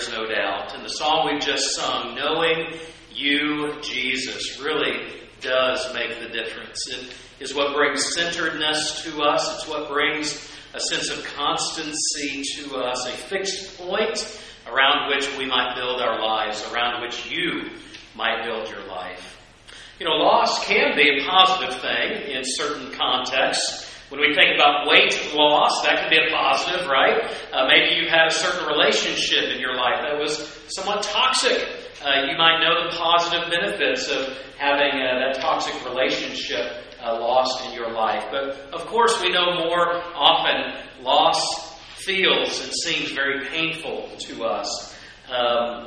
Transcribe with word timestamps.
There's 0.00 0.16
no 0.16 0.26
doubt. 0.26 0.74
And 0.74 0.82
the 0.82 0.88
song 0.88 1.28
we've 1.30 1.42
just 1.42 1.76
sung, 1.76 2.14
Knowing 2.14 2.72
You, 3.12 3.78
Jesus, 3.82 4.58
really 4.58 5.12
does 5.42 5.92
make 5.92 6.18
the 6.20 6.28
difference. 6.30 6.88
It 6.88 7.14
is 7.38 7.54
what 7.54 7.74
brings 7.74 8.14
centeredness 8.14 9.02
to 9.04 9.20
us, 9.20 9.56
it's 9.56 9.68
what 9.68 9.90
brings 9.90 10.50
a 10.72 10.80
sense 10.80 11.10
of 11.10 11.22
constancy 11.36 12.42
to 12.54 12.76
us, 12.76 13.06
a 13.08 13.12
fixed 13.12 13.76
point 13.76 14.40
around 14.66 15.10
which 15.10 15.28
we 15.36 15.44
might 15.44 15.74
build 15.74 16.00
our 16.00 16.18
lives, 16.18 16.66
around 16.72 17.02
which 17.02 17.30
you 17.30 17.68
might 18.16 18.42
build 18.42 18.70
your 18.70 18.86
life. 18.86 19.38
You 19.98 20.06
know, 20.06 20.12
loss 20.12 20.64
can 20.64 20.96
be 20.96 21.20
a 21.20 21.28
positive 21.28 21.78
thing 21.78 22.30
in 22.30 22.40
certain 22.42 22.90
contexts. 22.92 23.86
When 24.10 24.20
we 24.20 24.34
think 24.34 24.56
about 24.58 24.88
weight 24.88 25.14
loss, 25.34 25.82
that 25.84 26.00
can 26.00 26.10
be 26.10 26.18
a 26.18 26.34
positive, 26.34 26.88
right? 26.88 27.30
Uh, 27.52 27.68
maybe 27.68 27.94
you 27.94 28.08
had 28.10 28.26
a 28.26 28.30
certain 28.30 28.66
relationship 28.66 29.54
in 29.54 29.60
your 29.60 29.76
life 29.76 30.02
that 30.02 30.18
was 30.18 30.50
somewhat 30.68 31.04
toxic. 31.04 31.62
Uh, 32.02 32.26
you 32.28 32.36
might 32.36 32.58
know 32.58 32.90
the 32.90 32.96
positive 32.96 33.48
benefits 33.48 34.08
of 34.08 34.36
having 34.58 35.00
uh, 35.00 35.20
that 35.22 35.40
toxic 35.40 35.74
relationship 35.84 36.82
uh, 37.00 37.18
lost 37.20 37.64
in 37.66 37.72
your 37.72 37.92
life. 37.92 38.24
But 38.32 38.58
of 38.72 38.84
course, 38.86 39.20
we 39.22 39.30
know 39.30 39.54
more 39.54 40.02
often 40.14 40.74
loss 41.02 41.78
feels 41.94 42.64
and 42.64 42.72
seems 42.82 43.12
very 43.12 43.46
painful 43.46 44.10
to 44.18 44.44
us. 44.44 44.96
Um, 45.30 45.86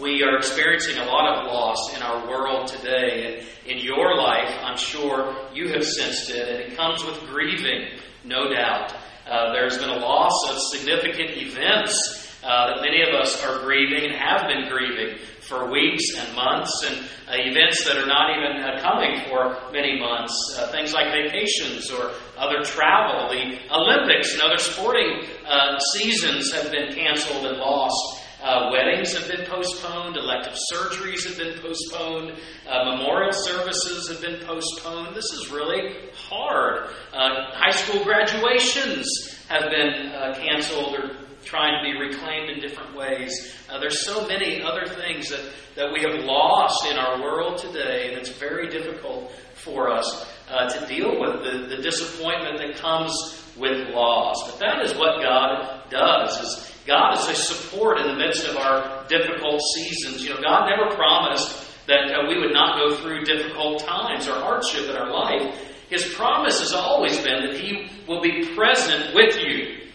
we 0.00 0.22
are 0.22 0.36
experiencing 0.36 0.98
a 0.98 1.04
lot 1.04 1.38
of 1.38 1.46
loss 1.46 1.94
in 1.94 2.02
our 2.02 2.26
world 2.28 2.68
today. 2.68 3.44
And 3.64 3.70
in 3.70 3.84
your 3.84 4.16
life, 4.16 4.54
I'm 4.62 4.76
sure 4.76 5.34
you 5.52 5.68
have 5.68 5.84
sensed 5.84 6.30
it, 6.30 6.48
and 6.48 6.58
it 6.60 6.76
comes 6.76 7.04
with 7.04 7.18
grieving, 7.28 7.98
no 8.24 8.52
doubt. 8.52 8.94
Uh, 9.28 9.52
there's 9.52 9.78
been 9.78 9.90
a 9.90 9.98
loss 9.98 10.50
of 10.50 10.58
significant 10.58 11.30
events 11.36 12.28
uh, 12.42 12.74
that 12.74 12.82
many 12.82 13.02
of 13.02 13.14
us 13.14 13.42
are 13.44 13.60
grieving 13.60 14.10
and 14.10 14.14
have 14.14 14.48
been 14.48 14.68
grieving 14.68 15.16
for 15.40 15.70
weeks 15.70 16.16
and 16.16 16.34
months, 16.34 16.84
and 16.84 16.96
uh, 17.28 17.34
events 17.36 17.84
that 17.84 17.96
are 17.98 18.06
not 18.06 18.36
even 18.36 18.62
uh, 18.62 18.80
coming 18.80 19.20
for 19.28 19.56
many 19.72 20.00
months. 20.00 20.34
Uh, 20.58 20.66
things 20.72 20.92
like 20.92 21.12
vacations 21.12 21.90
or 21.90 22.10
other 22.36 22.62
travel. 22.64 23.28
The 23.28 23.58
Olympics 23.72 24.32
and 24.32 24.42
other 24.42 24.58
sporting 24.58 25.24
uh, 25.46 25.78
seasons 25.94 26.52
have 26.52 26.70
been 26.70 26.94
canceled 26.94 27.46
and 27.46 27.58
lost. 27.58 28.21
Uh, 28.42 28.70
weddings 28.72 29.16
have 29.16 29.28
been 29.28 29.46
postponed, 29.46 30.16
elective 30.16 30.58
surgeries 30.72 31.24
have 31.24 31.38
been 31.38 31.56
postponed, 31.60 32.36
uh, 32.68 32.96
memorial 32.96 33.32
services 33.32 34.08
have 34.08 34.20
been 34.20 34.44
postponed. 34.44 35.14
This 35.14 35.32
is 35.32 35.48
really 35.50 36.10
hard. 36.28 36.88
Uh, 37.12 37.52
high 37.52 37.70
school 37.70 38.02
graduations 38.02 39.06
have 39.48 39.70
been 39.70 40.10
uh, 40.10 40.34
canceled 40.34 40.94
or 40.96 41.16
trying 41.44 41.84
to 41.84 41.92
be 41.92 41.98
reclaimed 41.98 42.50
in 42.50 42.60
different 42.60 42.96
ways. 42.96 43.54
Uh, 43.70 43.78
there's 43.78 44.04
so 44.04 44.26
many 44.26 44.60
other 44.60 44.86
things 44.86 45.28
that, 45.28 45.52
that 45.76 45.92
we 45.92 46.00
have 46.00 46.24
lost 46.24 46.84
in 46.86 46.98
our 46.98 47.22
world 47.22 47.58
today, 47.58 48.08
and 48.08 48.18
it's 48.18 48.30
very 48.30 48.68
difficult 48.68 49.30
for 49.54 49.88
us 49.88 50.26
uh, 50.50 50.68
to 50.68 50.86
deal 50.86 51.20
with 51.20 51.44
the, 51.44 51.76
the 51.76 51.82
disappointment 51.82 52.58
that 52.58 52.76
comes 52.76 53.40
with 53.56 53.88
loss. 53.90 54.50
But 54.50 54.58
that 54.60 54.84
is 54.84 54.94
what 54.94 55.22
God 55.22 55.88
does. 55.90 56.40
Is 56.40 56.71
God 56.86 57.18
is 57.18 57.28
a 57.28 57.34
support 57.34 57.98
in 57.98 58.06
the 58.06 58.16
midst 58.16 58.46
of 58.46 58.56
our 58.56 59.06
difficult 59.08 59.60
seasons. 59.74 60.22
You 60.22 60.30
know, 60.30 60.40
God 60.40 60.68
never 60.68 60.94
promised 60.94 61.86
that 61.86 62.12
uh, 62.12 62.28
we 62.28 62.38
would 62.38 62.52
not 62.52 62.76
go 62.76 62.96
through 62.96 63.24
difficult 63.24 63.80
times 63.84 64.26
or 64.28 64.32
hardship 64.32 64.88
in 64.88 64.96
our 64.96 65.10
life. 65.10 65.58
His 65.88 66.04
promise 66.14 66.60
has 66.60 66.72
always 66.72 67.18
been 67.18 67.46
that 67.46 67.60
He 67.60 67.88
will 68.08 68.20
be 68.20 68.54
present 68.54 69.14
with 69.14 69.36
you 69.36 69.88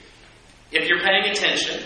if 0.71 0.87
you're 0.87 1.01
paying 1.01 1.31
attention. 1.31 1.83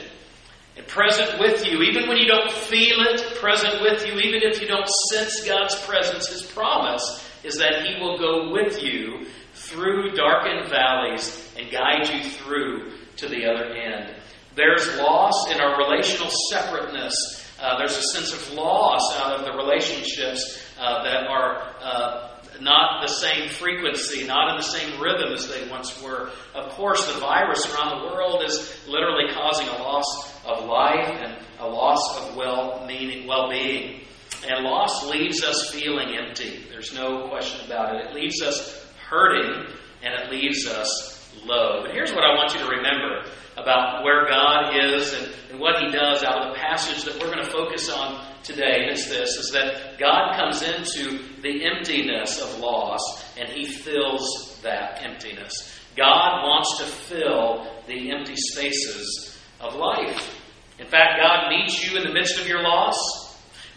And 0.78 0.88
present 0.88 1.40
with 1.40 1.66
you, 1.66 1.82
even 1.82 2.08
when 2.08 2.18
you 2.18 2.28
don't 2.28 2.52
feel 2.52 2.98
it, 3.02 3.36
present 3.36 3.82
with 3.82 4.06
you, 4.06 4.20
even 4.20 4.42
if 4.42 4.62
you 4.62 4.68
don't 4.68 4.88
sense 5.10 5.46
God's 5.46 5.76
presence, 5.86 6.28
His 6.28 6.44
promise 6.44 7.28
is 7.44 7.58
that 7.58 7.86
He 7.86 8.02
will 8.02 8.18
go 8.18 8.52
with 8.52 8.82
you 8.82 9.26
through 9.54 10.12
darkened 10.12 10.70
valleys 10.70 11.54
and 11.58 11.72
guide 11.72 12.10
you 12.10 12.24
through 12.24 12.92
to 13.18 13.28
the 13.28 13.46
other 13.46 13.74
end. 13.74 14.16
There's 14.56 14.98
loss 14.98 15.50
in 15.52 15.62
our 15.62 15.78
relational 15.78 16.30
separateness. 16.50 17.14
Uh, 17.60 17.78
there's 17.78 17.96
a 17.96 18.02
sense 18.02 18.34
of 18.34 18.54
loss 18.54 19.16
out 19.18 19.40
of 19.40 19.46
the 19.46 19.54
relationships 19.54 20.62
uh, 20.80 21.04
that 21.04 21.28
are 21.28 21.74
uh, 21.82 22.32
not 22.60 23.02
the 23.02 23.08
same 23.08 23.50
frequency, 23.50 24.26
not 24.26 24.52
in 24.52 24.58
the 24.58 24.64
same 24.64 25.00
rhythm 25.02 25.34
as 25.34 25.48
they 25.48 25.70
once 25.70 26.02
were. 26.02 26.32
Of 26.54 26.72
course, 26.72 27.06
the 27.12 27.20
virus 27.20 27.66
around 27.74 28.00
the 28.00 28.08
world 28.08 28.44
is 28.44 28.86
literally 28.88 29.34
causing 29.34 29.68
a 29.68 29.78
loss 29.78 30.44
of 30.46 30.66
life 30.66 31.08
and 31.22 31.38
a 31.60 31.68
loss 31.68 32.20
of 32.20 32.36
well-meaning, 32.36 33.28
well-being. 33.28 34.02
And 34.48 34.66
loss 34.66 35.06
leaves 35.06 35.44
us 35.44 35.72
feeling 35.72 36.16
empty. 36.18 36.66
There's 36.70 36.94
no 36.94 37.28
question 37.30 37.66
about 37.66 37.96
it. 37.96 38.08
It 38.08 38.16
leaves 38.16 38.42
us 38.42 38.86
hurting 39.08 39.68
and 40.02 40.14
it 40.14 40.32
leaves 40.32 40.68
us 40.68 41.21
low. 41.46 41.82
But 41.84 41.92
here's 41.92 42.12
what 42.12 42.24
I 42.24 42.36
want 42.36 42.54
you 42.54 42.60
to 42.60 42.68
remember 42.68 43.26
about 43.58 44.04
where 44.04 44.28
God 44.30 44.76
is 44.76 45.14
and, 45.14 45.34
and 45.52 45.60
what 45.60 45.82
He 45.82 45.92
does 45.92 46.24
out 46.24 46.42
of 46.42 46.54
the 46.54 46.60
passage 46.60 47.04
that 47.04 47.16
we're 47.16 47.34
going 47.34 47.44
to 47.44 47.52
focus 47.52 47.90
on 47.90 48.26
today. 48.44 48.82
And 48.82 48.92
it's 48.92 49.08
this 49.08 49.38
is 49.38 49.52
that 49.52 50.00
God 50.00 50.36
comes 50.36 50.62
into 50.62 51.42
the 51.42 51.66
emptiness 51.66 52.42
of 52.42 52.60
loss 52.60 53.02
and 53.38 53.50
He 53.50 53.66
fills 53.66 54.60
that 54.64 55.02
emptiness. 55.04 55.80
God 55.96 56.44
wants 56.44 56.78
to 56.78 56.86
fill 56.86 57.68
the 57.88 58.12
empty 58.12 58.36
spaces 58.36 59.38
of 59.60 59.76
life. 59.76 60.38
In 60.80 60.88
fact, 60.88 61.20
God 61.22 61.50
meets 61.50 61.88
you 61.88 61.98
in 61.98 62.04
the 62.04 62.14
midst 62.14 62.40
of 62.40 62.48
your 62.48 62.64
loss. 62.64 62.98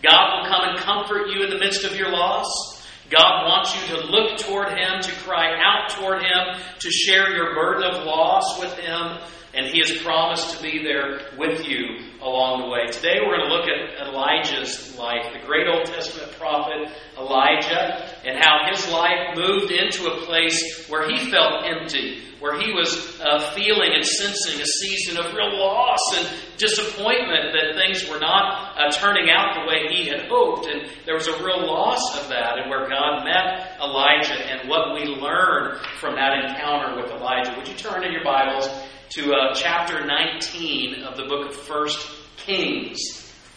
God 0.02 0.36
will 0.36 0.48
come 0.48 0.68
and 0.68 0.78
comfort 0.78 1.28
you 1.28 1.42
in 1.42 1.50
the 1.50 1.58
midst 1.58 1.84
of 1.84 1.96
your 1.96 2.10
loss. 2.10 2.73
God 3.10 3.46
wants 3.46 3.74
you 3.74 3.96
to 3.96 4.06
look 4.06 4.38
toward 4.38 4.68
Him, 4.68 5.02
to 5.02 5.12
cry 5.22 5.60
out 5.62 5.90
toward 5.90 6.22
Him, 6.22 6.60
to 6.78 6.90
share 6.90 7.34
your 7.36 7.54
burden 7.54 7.84
of 7.84 8.04
loss 8.04 8.58
with 8.58 8.72
Him, 8.78 9.18
and 9.54 9.66
He 9.66 9.80
has 9.80 10.02
promised 10.02 10.56
to 10.56 10.62
be 10.62 10.82
there 10.82 11.20
with 11.38 11.66
you 11.66 12.04
along 12.20 12.62
the 12.62 12.68
way. 12.68 12.86
Today 12.90 13.20
we're 13.20 13.36
going 13.36 13.48
to 13.48 13.54
look 13.54 13.68
at 13.68 14.08
Elijah's 14.08 14.96
life, 14.96 15.32
the 15.32 15.46
great 15.46 15.68
Old 15.68 15.84
Testament 15.84 16.32
prophet 16.38 16.88
Elijah, 17.18 18.10
and 18.24 18.42
how 18.42 18.66
his 18.70 18.88
life 18.88 19.36
moved 19.36 19.70
into 19.70 20.06
a 20.06 20.24
place 20.24 20.88
where 20.88 21.08
he 21.08 21.30
felt 21.30 21.64
empty, 21.64 22.22
where 22.40 22.58
he 22.58 22.72
was 22.72 23.20
uh, 23.20 23.52
feeling 23.54 23.92
and 23.94 24.04
sensing 24.04 24.60
a 24.60 24.66
season 24.66 25.16
of 25.18 25.32
real 25.34 25.56
loss 25.58 26.00
and 26.16 26.28
disappointment 26.56 27.52
that 27.52 27.76
things 27.76 28.08
were 28.08 28.18
not 28.18 28.76
uh, 28.76 28.90
turning 28.90 29.30
out 29.30 29.54
the 29.54 29.68
way 29.68 29.92
he 29.92 30.08
had 30.08 30.26
hoped. 30.28 30.66
And 30.66 30.88
there 31.04 31.14
was 31.14 31.28
a 31.28 31.44
real 31.44 31.66
loss 31.66 32.20
of 32.20 32.28
that, 32.28 32.58
and 32.58 32.70
where 32.70 32.88
God 32.88 33.24
met 33.24 33.76
Elijah 33.80 34.34
and 34.34 34.68
what 34.68 34.94
we 34.94 35.04
learn 35.04 35.78
from 36.00 36.16
that 36.16 36.32
encounter 36.44 36.96
with 37.00 37.10
Elijah. 37.10 37.54
Would 37.56 37.68
you 37.68 37.74
turn 37.74 38.04
in 38.04 38.12
your 38.12 38.24
Bibles 38.24 38.68
to 39.14 39.32
uh, 39.32 39.54
chapter 39.54 40.04
19 40.04 41.04
of 41.04 41.16
the 41.16 41.22
book 41.26 41.48
of 41.48 41.54
First 41.54 42.04
Kings? 42.36 42.98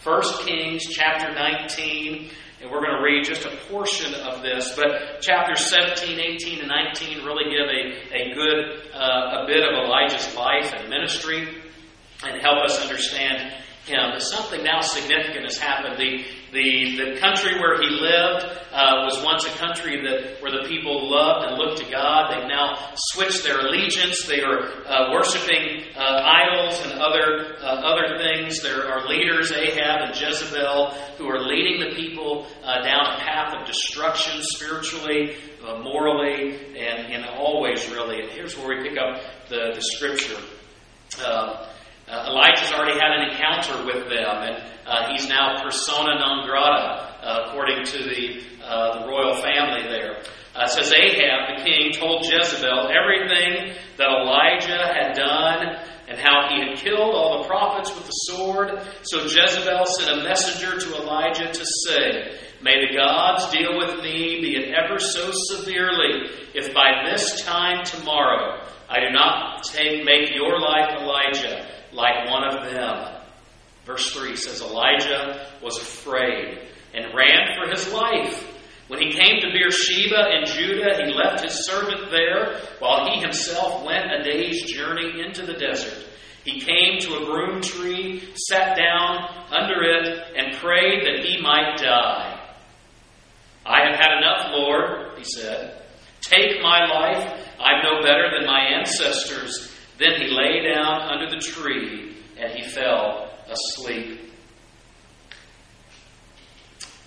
First 0.02 0.46
Kings, 0.46 0.86
chapter 0.86 1.34
19. 1.34 2.30
And 2.60 2.70
we're 2.70 2.80
going 2.80 2.96
to 2.96 3.02
read 3.02 3.24
just 3.24 3.44
a 3.44 3.56
portion 3.68 4.14
of 4.14 4.42
this, 4.42 4.76
but 4.76 5.20
chapters 5.20 5.66
17, 5.66 6.20
18, 6.20 6.60
and 6.60 6.68
19 6.68 7.24
really 7.24 7.50
give 7.50 7.66
a, 7.66 8.30
a 8.30 8.34
good 8.34 8.94
uh, 8.94 9.42
a 9.42 9.46
bit 9.48 9.64
of 9.64 9.84
Elijah's 9.84 10.32
life 10.36 10.72
and 10.76 10.88
ministry 10.88 11.48
and 12.24 12.40
help 12.40 12.64
us 12.64 12.80
understand 12.80 13.52
him. 13.84 14.20
Something 14.20 14.62
now 14.62 14.80
significant 14.80 15.42
has 15.42 15.58
happened. 15.58 15.98
The, 15.98 16.24
the, 16.52 16.96
the 16.96 17.20
country 17.20 17.58
where 17.60 17.80
he 17.80 17.88
lived 17.90 18.58
uh, 18.72 19.04
was 19.04 19.22
once 19.24 19.44
a 19.44 19.50
country 19.58 20.00
that 20.02 20.40
where 20.40 20.52
the 20.52 20.68
people 20.68 21.10
loved 21.10 21.46
and 21.46 21.58
looked 21.58 21.78
to 21.78 21.90
God. 21.90 22.32
They've 22.32 22.48
now 22.48 22.92
switched 22.94 23.44
their 23.44 23.60
allegiance. 23.60 24.26
They 24.26 24.40
are 24.40 24.60
uh, 24.86 25.12
worshiping 25.12 25.84
uh, 25.96 26.22
idols 26.24 26.80
and 26.84 27.00
other 27.00 27.56
uh, 27.60 27.80
other 27.84 28.16
things. 28.18 28.62
There 28.62 28.86
are 28.88 29.06
leaders, 29.06 29.52
Ahab 29.52 30.08
and 30.08 30.20
Jezebel, 30.20 30.90
who 31.18 31.28
are 31.28 31.40
leading 31.40 31.80
the 31.80 31.96
people 31.96 32.46
uh, 32.64 32.82
down 32.82 33.14
a 33.14 33.18
path 33.18 33.54
of 33.54 33.66
destruction 33.66 34.40
spiritually, 34.42 35.36
uh, 35.64 35.78
morally, 35.82 36.54
and, 36.76 37.12
and 37.12 37.24
always 37.26 37.88
really. 37.90 38.20
And 38.20 38.30
here's 38.30 38.56
where 38.56 38.68
we 38.68 38.88
pick 38.88 38.98
up 38.98 39.20
the, 39.48 39.72
the 39.74 39.82
scripture. 39.82 40.40
Uh, 41.24 41.66
Elijah's 42.10 42.72
already 42.72 42.98
had 42.98 43.12
an 43.20 43.30
encounter 43.30 43.84
with 43.84 44.08
them, 44.08 44.36
and 44.42 44.56
uh, 44.86 45.12
he's 45.12 45.28
now 45.28 45.62
persona 45.62 46.18
non 46.18 46.46
grata, 46.46 47.20
uh, 47.22 47.44
according 47.46 47.84
to 47.84 47.98
the, 47.98 48.42
uh, 48.64 49.00
the 49.00 49.06
royal 49.06 49.36
family 49.36 49.88
there. 49.88 50.22
Uh, 50.54 50.66
says 50.66 50.92
Ahab, 50.92 51.58
the 51.58 51.64
king, 51.64 51.92
told 51.92 52.24
Jezebel 52.24 52.90
everything 52.90 53.76
that 53.96 54.08
Elijah 54.08 54.92
had 54.92 55.14
done 55.14 55.76
and 56.08 56.18
how 56.18 56.48
he 56.48 56.66
had 56.66 56.78
killed 56.78 57.14
all 57.14 57.42
the 57.42 57.48
prophets 57.48 57.94
with 57.94 58.06
the 58.06 58.10
sword. 58.10 58.80
So 59.02 59.24
Jezebel 59.24 59.84
sent 59.84 60.18
a 60.18 60.22
messenger 60.24 60.78
to 60.78 60.96
Elijah 60.96 61.52
to 61.52 61.66
say, 61.86 62.38
May 62.62 62.88
the 62.88 62.96
gods 62.96 63.52
deal 63.52 63.76
with 63.76 64.02
me, 64.02 64.40
be 64.40 64.56
it 64.56 64.74
ever 64.74 64.98
so 64.98 65.30
severely, 65.32 66.30
if 66.54 66.74
by 66.74 67.08
this 67.08 67.42
time 67.42 67.84
tomorrow 67.84 68.66
I 68.88 69.00
do 69.00 69.10
not 69.10 69.62
take, 69.64 70.04
make 70.04 70.34
your 70.34 70.58
life, 70.60 71.00
Elijah, 71.00 71.66
like 71.92 72.28
one 72.30 72.44
of 72.44 72.70
them. 72.70 73.22
Verse 73.84 74.12
3 74.12 74.36
says, 74.36 74.62
Elijah 74.62 75.50
was 75.62 75.76
afraid 75.78 76.58
and 76.94 77.14
ran 77.14 77.56
for 77.56 77.70
his 77.70 77.92
life. 77.92 78.46
When 78.88 79.00
he 79.00 79.12
came 79.12 79.40
to 79.40 79.52
Beersheba 79.52 80.30
in 80.38 80.46
Judah, 80.46 81.04
he 81.04 81.12
left 81.12 81.44
his 81.44 81.66
servant 81.66 82.10
there, 82.10 82.60
while 82.78 83.10
he 83.10 83.20
himself 83.20 83.84
went 83.84 84.10
a 84.10 84.22
day's 84.22 84.62
journey 84.72 85.22
into 85.24 85.44
the 85.44 85.52
desert. 85.52 86.06
He 86.44 86.60
came 86.60 86.98
to 87.00 87.16
a 87.16 87.26
broom 87.26 87.60
tree, 87.60 88.32
sat 88.34 88.78
down 88.78 89.28
under 89.50 89.82
it, 89.82 90.36
and 90.36 90.56
prayed 90.56 91.04
that 91.04 91.24
he 91.26 91.40
might 91.42 91.76
die. 91.76 92.40
I 93.66 93.90
have 93.90 93.98
had 93.98 94.16
enough, 94.16 94.52
Lord, 94.52 95.18
he 95.18 95.24
said. 95.24 95.82
Take 96.20 96.60
my 96.62 96.86
life. 96.86 97.46
I'm 97.60 97.82
no 97.82 98.02
better 98.02 98.30
than 98.36 98.46
my 98.46 98.60
ancestors. 98.60 99.72
Then 99.98 100.20
he 100.20 100.28
lay 100.28 100.62
down 100.72 101.02
under 101.02 101.28
the 101.28 101.40
tree, 101.40 102.16
and 102.38 102.52
he 102.52 102.68
fell 102.68 103.30
asleep. 103.48 104.20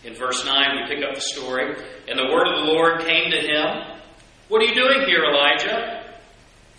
In 0.03 0.13
verse 0.15 0.43
9, 0.43 0.55
we 0.75 0.95
pick 0.95 1.03
up 1.07 1.15
the 1.15 1.21
story. 1.21 1.75
And 2.07 2.17
the 2.17 2.33
word 2.33 2.47
of 2.47 2.65
the 2.65 2.71
Lord 2.71 3.01
came 3.05 3.29
to 3.31 3.37
him 3.37 3.99
What 4.47 4.61
are 4.61 4.65
you 4.65 4.73
doing 4.73 5.07
here, 5.07 5.23
Elijah? 5.23 6.01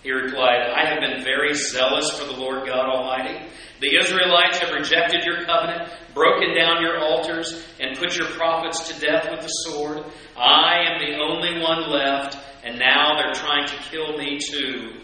He 0.03 0.11
replied, 0.11 0.69
I 0.75 0.85
have 0.87 1.01
been 1.01 1.23
very 1.23 1.55
zealous 1.55 2.11
for 2.19 2.27
the 2.27 2.37
Lord 2.37 2.67
God 2.67 2.87
Almighty. 2.87 3.47
The 3.83 3.99
Israelites 3.99 4.59
have 4.59 4.71
rejected 4.71 5.25
your 5.25 5.45
covenant, 5.45 5.91
broken 6.15 6.55
down 6.55 6.83
your 6.83 7.01
altars, 7.01 7.67
and 7.81 7.99
put 7.99 8.17
your 8.17 8.29
prophets 8.29 8.87
to 8.89 9.01
death 9.01 9.29
with 9.29 9.41
the 9.41 9.49
sword. 9.49 10.05
I 10.37 10.85
am 10.87 11.01
the 11.01 11.19
only 11.19 11.61
one 11.61 11.91
left, 11.91 12.39
and 12.63 12.79
now 12.79 13.17
they're 13.17 13.35
trying 13.35 13.67
to 13.67 13.77
kill 13.91 14.17
me 14.17 14.39
too. 14.39 15.01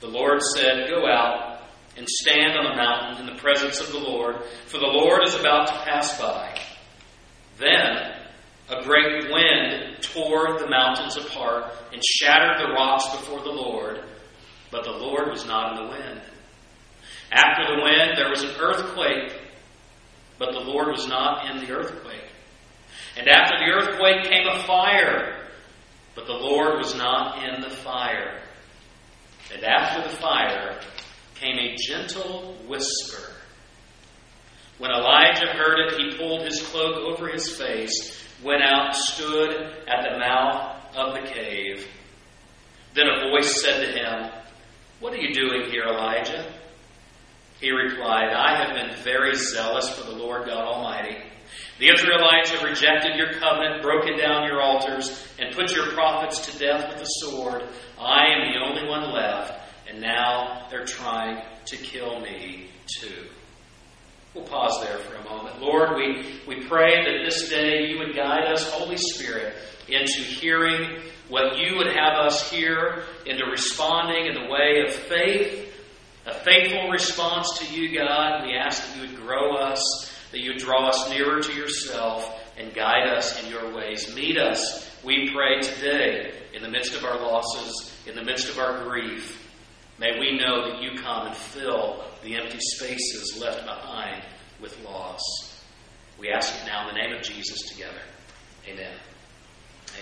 The 0.00 0.08
Lord 0.08 0.42
said, 0.56 0.88
Go 0.88 1.06
out 1.06 1.62
and 1.96 2.08
stand 2.08 2.58
on 2.58 2.64
the 2.64 2.76
mountain 2.76 3.28
in 3.28 3.32
the 3.32 3.40
presence 3.40 3.78
of 3.78 3.92
the 3.92 4.00
Lord, 4.00 4.42
for 4.66 4.78
the 4.78 4.86
Lord 4.86 5.22
is 5.24 5.36
about 5.36 5.68
to 5.68 5.84
pass 5.84 6.20
by. 6.20 6.60
Then 7.58 8.16
a 8.68 8.82
great 8.82 9.30
wind 9.30 10.02
tore 10.02 10.58
the 10.58 10.68
mountains 10.68 11.16
apart 11.16 11.72
and 11.92 12.02
shattered 12.04 12.66
the 12.66 12.72
rocks 12.72 13.08
before 13.10 13.42
the 13.42 13.52
Lord, 13.52 14.00
but 14.72 14.82
the 14.82 14.90
Lord 14.90 15.30
was 15.30 15.46
not 15.46 15.78
in 15.78 15.84
the 15.84 15.90
wind. 15.92 16.20
After 17.30 17.64
the 17.66 17.82
wind, 17.82 18.16
there 18.16 18.30
was 18.30 18.42
an 18.42 18.56
earthquake, 18.58 19.40
but 20.38 20.52
the 20.52 20.60
Lord 20.60 20.88
was 20.88 21.06
not 21.06 21.50
in 21.50 21.64
the 21.64 21.72
earthquake. 21.72 22.24
And 23.16 23.28
after 23.28 23.56
the 23.58 23.72
earthquake 23.72 24.24
came 24.24 24.48
a 24.48 24.62
fire, 24.64 25.48
but 26.14 26.26
the 26.26 26.32
Lord 26.32 26.78
was 26.78 26.94
not 26.96 27.44
in 27.44 27.60
the 27.60 27.70
fire. 27.70 28.40
And 29.52 29.64
after 29.64 30.08
the 30.08 30.16
fire 30.16 30.80
came 31.34 31.58
a 31.58 31.76
gentle 31.76 32.56
whisper. 32.66 33.32
When 34.78 34.90
Elijah 34.90 35.48
heard 35.48 35.78
it, 35.86 35.98
he 35.98 36.16
pulled 36.16 36.42
his 36.42 36.62
cloak 36.62 36.96
over 36.96 37.28
his 37.28 37.56
face 37.56 38.20
went 38.42 38.62
out, 38.62 38.94
stood 38.96 39.50
at 39.86 40.10
the 40.10 40.18
mouth 40.18 40.96
of 40.96 41.14
the 41.14 41.30
cave. 41.30 41.86
Then 42.94 43.06
a 43.06 43.30
voice 43.30 43.60
said 43.60 43.84
to 43.84 43.92
him, 43.92 44.30
What 45.00 45.12
are 45.12 45.18
you 45.18 45.34
doing 45.34 45.70
here, 45.70 45.84
Elijah? 45.84 46.59
He 47.60 47.70
replied, 47.70 48.32
I 48.32 48.64
have 48.64 48.74
been 48.74 49.02
very 49.02 49.34
zealous 49.36 49.88
for 49.90 50.10
the 50.10 50.16
Lord 50.16 50.46
God 50.46 50.64
Almighty. 50.64 51.16
The 51.78 51.92
Israelites 51.92 52.50
have 52.50 52.62
rejected 52.62 53.16
your 53.16 53.34
covenant, 53.34 53.82
broken 53.82 54.16
down 54.16 54.44
your 54.44 54.60
altars, 54.62 55.26
and 55.38 55.54
put 55.54 55.74
your 55.74 55.92
prophets 55.92 56.46
to 56.46 56.58
death 56.58 56.88
with 56.88 56.98
the 56.98 57.04
sword. 57.04 57.62
I 57.98 58.26
am 58.28 58.52
the 58.52 58.58
only 58.58 58.88
one 58.88 59.12
left, 59.12 59.60
and 59.88 60.00
now 60.00 60.66
they're 60.70 60.84
trying 60.84 61.42
to 61.66 61.76
kill 61.76 62.20
me 62.20 62.68
too. 62.86 63.26
We'll 64.34 64.44
pause 64.44 64.80
there 64.82 64.98
for 64.98 65.16
a 65.16 65.24
moment. 65.24 65.60
Lord, 65.60 65.96
we, 65.96 66.40
we 66.46 66.64
pray 66.66 67.04
that 67.04 67.24
this 67.24 67.48
day 67.48 67.88
you 67.88 67.98
would 67.98 68.14
guide 68.14 68.46
us, 68.46 68.70
Holy 68.70 68.96
Spirit, 68.96 69.54
into 69.88 70.22
hearing 70.22 71.00
what 71.28 71.58
you 71.58 71.76
would 71.76 71.88
have 71.88 72.14
us 72.14 72.48
hear, 72.50 73.04
into 73.26 73.44
responding 73.46 74.26
in 74.26 74.34
the 74.34 74.48
way 74.48 74.84
of 74.86 74.94
faith, 74.94 75.66
a 76.30 76.34
faithful 76.44 76.88
response 76.88 77.58
to 77.58 77.74
you, 77.74 77.98
God. 77.98 78.44
We 78.44 78.54
ask 78.54 78.86
that 78.86 78.96
you 78.96 79.08
would 79.08 79.16
grow 79.16 79.56
us, 79.56 80.12
that 80.30 80.40
you 80.40 80.52
would 80.52 80.60
draw 80.60 80.88
us 80.88 81.10
nearer 81.10 81.40
to 81.40 81.52
yourself, 81.52 82.38
and 82.56 82.72
guide 82.74 83.08
us 83.08 83.42
in 83.42 83.50
your 83.50 83.74
ways. 83.74 84.14
Meet 84.14 84.38
us, 84.38 84.88
we 85.02 85.30
pray 85.34 85.60
today, 85.60 86.32
in 86.54 86.62
the 86.62 86.68
midst 86.68 86.94
of 86.94 87.04
our 87.04 87.18
losses, 87.18 87.92
in 88.06 88.14
the 88.14 88.24
midst 88.24 88.48
of 88.48 88.58
our 88.58 88.84
grief. 88.84 89.48
May 89.98 90.18
we 90.18 90.38
know 90.38 90.70
that 90.70 90.82
you 90.82 90.98
come 90.98 91.26
and 91.26 91.36
fill 91.36 92.04
the 92.22 92.36
empty 92.36 92.58
spaces 92.60 93.38
left 93.40 93.64
behind 93.64 94.22
with 94.60 94.78
loss. 94.84 95.20
We 96.18 96.30
ask 96.30 96.54
it 96.54 96.66
now 96.66 96.88
in 96.88 96.94
the 96.94 97.00
name 97.00 97.16
of 97.16 97.22
Jesus 97.22 97.62
together. 97.70 98.00
Amen. 98.66 98.92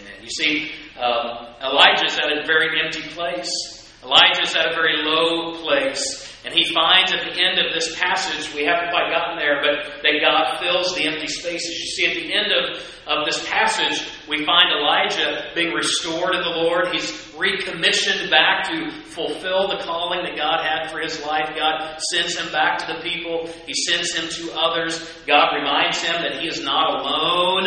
Amen. 0.00 0.14
You 0.22 0.30
see, 0.30 0.72
um, 1.00 1.46
Elijah's 1.62 2.18
at 2.18 2.26
a 2.26 2.46
very 2.46 2.80
empty 2.84 3.02
place. 3.02 3.77
Elijah's 4.02 4.54
at 4.54 4.70
a 4.70 4.74
very 4.74 5.02
low 5.02 5.60
place. 5.62 6.24
And 6.44 6.54
he 6.54 6.72
finds 6.72 7.12
at 7.12 7.24
the 7.24 7.34
end 7.34 7.58
of 7.58 7.74
this 7.74 7.98
passage, 7.98 8.54
we 8.54 8.64
haven't 8.64 8.90
quite 8.90 9.10
gotten 9.10 9.36
there, 9.36 9.60
but 9.60 10.02
that 10.02 10.20
God 10.22 10.60
fills 10.60 10.94
the 10.94 11.04
empty 11.04 11.26
spaces. 11.26 11.68
You 11.68 11.90
see, 11.90 12.06
at 12.06 12.14
the 12.14 12.32
end 12.32 12.52
of, 12.52 12.78
of 13.08 13.26
this 13.26 13.44
passage, 13.48 14.08
we 14.28 14.46
find 14.46 14.70
Elijah 14.70 15.50
being 15.54 15.74
restored 15.74 16.36
in 16.36 16.42
the 16.42 16.56
Lord. 16.56 16.94
He's 16.94 17.10
recommissioned 17.36 18.30
back 18.30 18.70
to 18.70 18.90
fulfill 19.02 19.68
the 19.68 19.82
calling 19.82 20.22
that 20.24 20.36
God 20.36 20.64
had 20.64 20.90
for 20.90 21.00
his 21.00 21.20
life. 21.26 21.50
God 21.56 21.98
sends 22.12 22.38
him 22.38 22.52
back 22.52 22.78
to 22.78 22.94
the 22.94 23.00
people, 23.00 23.48
he 23.66 23.74
sends 23.74 24.14
him 24.14 24.28
to 24.30 24.54
others. 24.54 24.96
God 25.26 25.54
reminds 25.54 26.00
him 26.00 26.22
that 26.22 26.40
he 26.40 26.46
is 26.46 26.62
not 26.62 27.00
alone. 27.00 27.66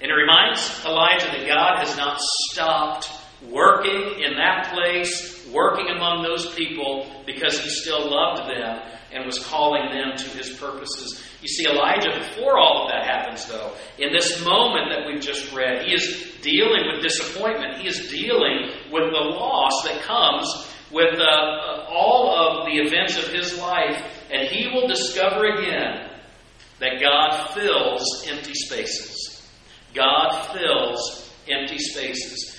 And 0.00 0.10
it 0.10 0.14
reminds 0.14 0.84
Elijah 0.84 1.26
that 1.26 1.46
God 1.48 1.78
has 1.78 1.96
not 1.96 2.20
stopped 2.20 3.10
working 3.50 4.20
in 4.20 4.34
that 4.36 4.72
place, 4.72 5.46
working 5.52 5.88
among 5.88 6.22
those 6.22 6.54
people, 6.54 7.10
because 7.26 7.60
he 7.60 7.68
still 7.70 8.10
loved 8.10 8.48
them 8.48 8.80
and 9.12 9.24
was 9.24 9.38
calling 9.38 9.90
them 9.90 10.16
to 10.16 10.28
his 10.30 10.50
purposes. 10.58 11.22
You 11.40 11.48
see, 11.48 11.66
Elijah, 11.66 12.10
before 12.18 12.58
all 12.58 12.84
of 12.84 12.90
that 12.90 13.06
happens, 13.06 13.46
though, 13.46 13.72
in 13.98 14.12
this 14.12 14.44
moment 14.44 14.90
that 14.90 15.06
we've 15.06 15.22
just 15.22 15.52
read, 15.54 15.86
he 15.86 15.94
is 15.94 16.34
dealing 16.42 16.84
with 16.92 17.02
disappointment. 17.02 17.78
He 17.78 17.88
is 17.88 18.10
dealing 18.10 18.70
with 18.90 19.10
the 19.12 19.20
loss 19.20 19.84
that 19.84 20.02
comes 20.02 20.66
with 20.90 21.18
uh, 21.18 21.22
uh, 21.22 21.86
all 21.88 22.34
of 22.34 22.66
the 22.66 22.78
events 22.78 23.16
of 23.16 23.28
his 23.28 23.58
life, 23.58 24.02
and 24.30 24.48
he 24.48 24.68
will 24.68 24.88
discover 24.88 25.46
again 25.46 26.10
that 26.80 27.00
God 27.00 27.50
fills 27.54 28.26
empty 28.28 28.54
spaces. 28.54 29.46
God 29.94 30.32
fills 30.52 31.32
empty 31.48 31.78
spaces. 31.78 32.57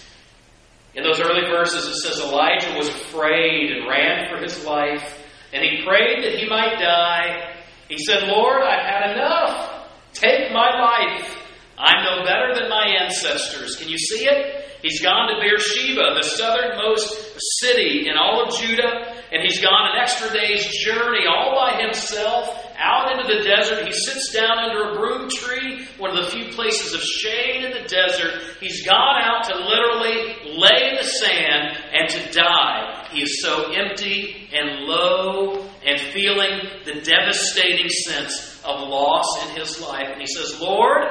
In 0.96 1.04
those 1.04 1.20
early 1.20 1.48
verses, 1.50 1.86
it 1.86 1.96
says 1.96 2.20
Elijah 2.20 2.74
was 2.78 2.90
afraid 2.90 3.72
and 3.72 3.88
ran 3.88 4.30
for 4.30 4.42
his 4.42 4.66
life, 4.66 5.24
and 5.54 5.64
he 5.64 5.84
prayed 5.86 6.24
that 6.24 6.40
he 6.40 6.50
might 6.50 6.80
die. 6.80 7.56
He 7.88 7.98
said, 7.98 8.28
Lord, 8.28 8.62
I've 8.64 8.86
had 8.86 9.16
enough. 9.16 9.88
Take 10.14 10.52
my 10.52 10.70
life. 10.80 11.38
I'm 11.78 12.04
no 12.04 12.26
better 12.26 12.54
than 12.54 12.70
my 12.70 12.86
ancestors. 13.02 13.76
Can 13.76 13.88
you 13.88 13.98
see 13.98 14.26
it? 14.26 14.66
He's 14.82 15.02
gone 15.02 15.30
to 15.30 15.42
Beersheba, 15.42 16.16
the 16.16 16.24
southernmost 16.24 17.40
city 17.60 18.08
in 18.10 18.18
all 18.18 18.46
of 18.46 18.56
Judah, 18.56 19.19
and 19.32 19.44
he's 19.44 19.62
gone 19.62 19.92
an 19.94 20.02
extra 20.02 20.32
day's 20.34 20.66
journey 20.84 21.26
all 21.28 21.56
by 21.56 21.82
himself 21.82 22.50
out 22.78 23.12
into 23.12 23.28
the 23.28 23.44
desert. 23.44 23.86
He 23.86 23.94
sits 23.94 24.32
down 24.34 24.58
under 24.58 24.90
a 24.90 24.96
broom 24.96 25.30
tree, 25.30 25.86
one 25.98 26.18
of 26.18 26.26
the 26.26 26.32
few 26.32 26.52
places 26.54 26.94
of 26.94 27.02
shade 27.02 27.64
in 27.64 27.72
the 27.72 27.88
desert. 27.88 28.42
He's 28.60 28.86
gone 28.86 29.22
out 29.22 29.44
to 29.46 29.56
literally 29.56 30.58
lay 30.58 30.90
in 30.90 30.96
the 30.96 31.04
sand 31.04 31.78
and 31.94 32.10
to 32.10 32.32
die. 32.34 33.08
He 33.12 33.22
is 33.22 33.42
so 33.42 33.72
empty 33.72 34.50
and 34.52 34.86
low 34.86 35.64
and 35.86 36.00
feeling 36.12 36.62
the 36.86 37.02
devastating 37.02 37.90
sense 37.90 38.62
of 38.66 38.88
loss 38.88 39.46
in 39.46 39.56
his 39.60 39.80
life. 39.82 40.08
And 40.12 40.22
he 40.22 40.28
says, 40.28 40.60
Lord, 40.60 41.04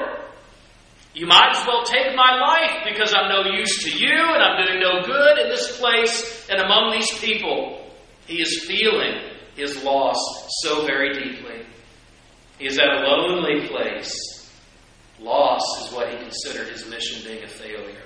you 1.14 1.26
might 1.26 1.56
as 1.56 1.66
well 1.66 1.84
take 1.84 2.14
my 2.14 2.38
life 2.38 2.84
because 2.88 3.14
I'm 3.14 3.28
no 3.28 3.50
use 3.50 3.84
to 3.84 3.90
you 3.90 4.12
and 4.12 4.42
I'm 4.42 4.64
doing 4.64 4.80
no 4.80 5.02
good 5.04 5.38
in 5.38 5.48
this 5.48 5.78
place 5.78 6.48
and 6.50 6.60
among 6.60 6.92
these 6.92 7.10
people. 7.18 7.77
He 8.28 8.42
is 8.42 8.64
feeling 8.64 9.22
his 9.56 9.82
loss 9.82 10.16
so 10.60 10.86
very 10.86 11.14
deeply. 11.14 11.66
He 12.58 12.66
is 12.66 12.78
at 12.78 12.88
a 12.88 13.00
lonely 13.00 13.66
place. 13.68 14.14
Loss 15.18 15.62
is 15.86 15.94
what 15.94 16.10
he 16.10 16.18
considered 16.18 16.68
his 16.68 16.88
mission 16.88 17.22
being 17.24 17.42
a 17.42 17.48
failure. 17.48 18.02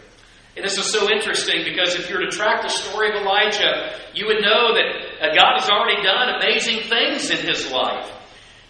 And 0.56 0.64
this 0.64 0.78
is 0.78 0.86
so 0.92 1.10
interesting 1.10 1.64
because 1.64 1.96
if 1.96 2.08
you 2.08 2.16
were 2.16 2.24
to 2.24 2.30
track 2.30 2.62
the 2.62 2.68
story 2.68 3.08
of 3.08 3.16
Elijah, 3.16 3.98
you 4.14 4.26
would 4.26 4.42
know 4.42 4.74
that 4.74 4.86
uh, 5.20 5.34
God 5.34 5.58
has 5.60 5.68
already 5.68 6.00
done 6.02 6.40
amazing 6.40 6.88
things 6.88 7.30
in 7.30 7.38
his 7.44 7.70
life. 7.72 8.10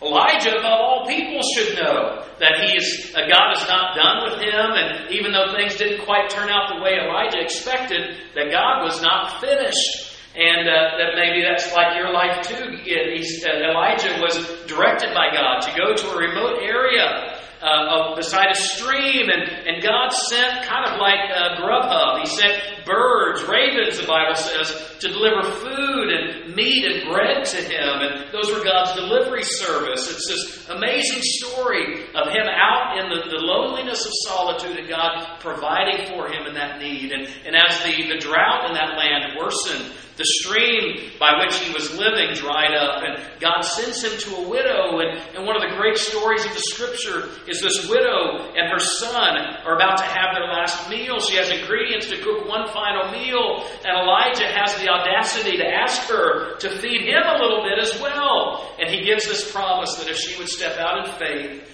Elijah, 0.01 0.57
above 0.57 0.81
all 0.81 1.07
people, 1.07 1.41
should 1.55 1.77
know 1.77 2.25
that 2.41 2.65
he 2.65 2.77
is, 2.79 3.13
uh, 3.15 3.29
God 3.29 3.53
is 3.57 3.69
not 3.69 3.95
done 3.95 4.31
with 4.31 4.41
him, 4.41 4.73
and 4.75 5.13
even 5.13 5.33
though 5.33 5.53
things 5.55 5.77
didn't 5.77 6.05
quite 6.05 6.31
turn 6.31 6.49
out 6.49 6.73
the 6.75 6.83
way 6.83 6.99
Elijah 6.99 7.41
expected, 7.41 8.17
that 8.35 8.51
God 8.51 8.85
was 8.85 9.03
not 9.03 9.41
finished. 9.41 10.12
And 10.35 10.65
uh, 10.67 10.97
that 10.97 11.13
maybe 11.15 11.45
that's 11.45 11.73
like 11.75 11.95
your 11.97 12.11
life 12.13 12.41
too. 12.49 12.81
Elijah 12.89 14.17
was 14.21 14.37
directed 14.67 15.13
by 15.13 15.29
God 15.33 15.61
to 15.61 15.71
go 15.77 15.95
to 15.95 16.07
a 16.09 16.17
remote 16.17 16.63
area 16.63 17.39
uh, 17.63 18.17
beside 18.17 18.51
a 18.51 18.57
stream, 18.57 19.31
and, 19.31 19.43
and 19.69 19.83
God 19.83 20.11
sent 20.11 20.65
kind 20.67 20.85
of 20.91 20.99
like 20.99 21.31
uh, 21.31 21.63
Grubhub. 21.63 22.21
He 22.21 22.27
sent 22.27 22.85
birds, 22.85 23.45
ravens, 23.45 23.99
the 23.99 24.07
Bible 24.07 24.35
says, 24.35 24.99
to 24.99 25.09
deliver 25.09 25.43
food 25.43 26.11
and 26.11 26.57
meat 26.57 26.85
and 26.85 27.09
bread 27.09 27.45
to 27.45 27.57
him. 27.59 28.03
And 28.03 28.33
those 28.33 28.51
were 28.51 28.65
God's 28.65 28.99
delivery 28.99 29.45
service. 29.45 30.11
It's 30.11 30.27
this 30.27 30.69
amazing 30.71 31.23
story 31.23 32.03
of 32.15 32.35
him 32.35 32.51
out 32.51 32.99
in 32.99 33.09
the, 33.11 33.31
the 33.31 33.39
loneliness 33.39 34.05
of 34.05 34.13
solitude 34.27 34.79
and 34.79 34.89
God 34.89 35.39
providing 35.39 36.09
for 36.09 36.27
him 36.27 36.47
in 36.47 36.55
that 36.55 36.81
need. 36.81 37.13
And, 37.13 37.29
and 37.47 37.55
as 37.55 37.79
the, 37.85 38.09
the 38.09 38.19
drought 38.19 38.67
in 38.67 38.75
that 38.75 38.99
land 38.99 39.39
worsened, 39.39 39.95
the 40.23 40.31
stream 40.39 41.11
by 41.19 41.43
which 41.43 41.59
he 41.59 41.75
was 41.75 41.99
living 41.99 42.31
dried 42.39 42.75
up, 42.79 43.03
and 43.03 43.19
God 43.41 43.63
sends 43.63 44.05
him 44.07 44.15
to 44.15 44.47
a 44.47 44.49
widow. 44.49 45.03
And, 45.03 45.19
and 45.35 45.43
one 45.43 45.59
of 45.59 45.67
the 45.67 45.75
great 45.75 45.99
stories 45.99 46.47
of 46.47 46.55
the 46.55 46.63
scripture 46.63 47.27
is 47.51 47.61
this 47.61 47.91
widow 47.91 48.55
and 48.55 48.71
her 48.71 48.79
son 48.79 49.59
are 49.67 49.75
about 49.75 49.99
to 49.99 50.07
have 50.07 50.35
their 50.39 50.47
last 50.47 50.89
meal. 50.89 51.19
She 51.19 51.37
has 51.37 51.51
ingredients 51.51 52.07
to 52.07 52.23
cook 52.23 52.47
one 52.47 52.71
final 52.71 53.11
meal, 53.11 53.67
and 53.83 53.99
Elijah 53.99 54.47
has 54.47 54.79
the 54.79 54.87
audacity 54.89 55.59
to 55.59 55.67
ask 55.67 56.07
her 56.09 56.57
to 56.59 56.79
feed 56.79 57.03
him 57.03 57.23
a 57.27 57.43
little 57.43 57.67
bit 57.67 57.83
as 57.83 58.01
well. 58.01 58.77
And 58.79 58.89
he 58.89 59.03
gives 59.03 59.27
this 59.27 59.51
promise 59.51 59.97
that 59.97 60.09
if 60.09 60.17
she 60.17 60.39
would 60.39 60.49
step 60.49 60.79
out 60.79 61.03
in 61.03 61.13
faith, 61.19 61.69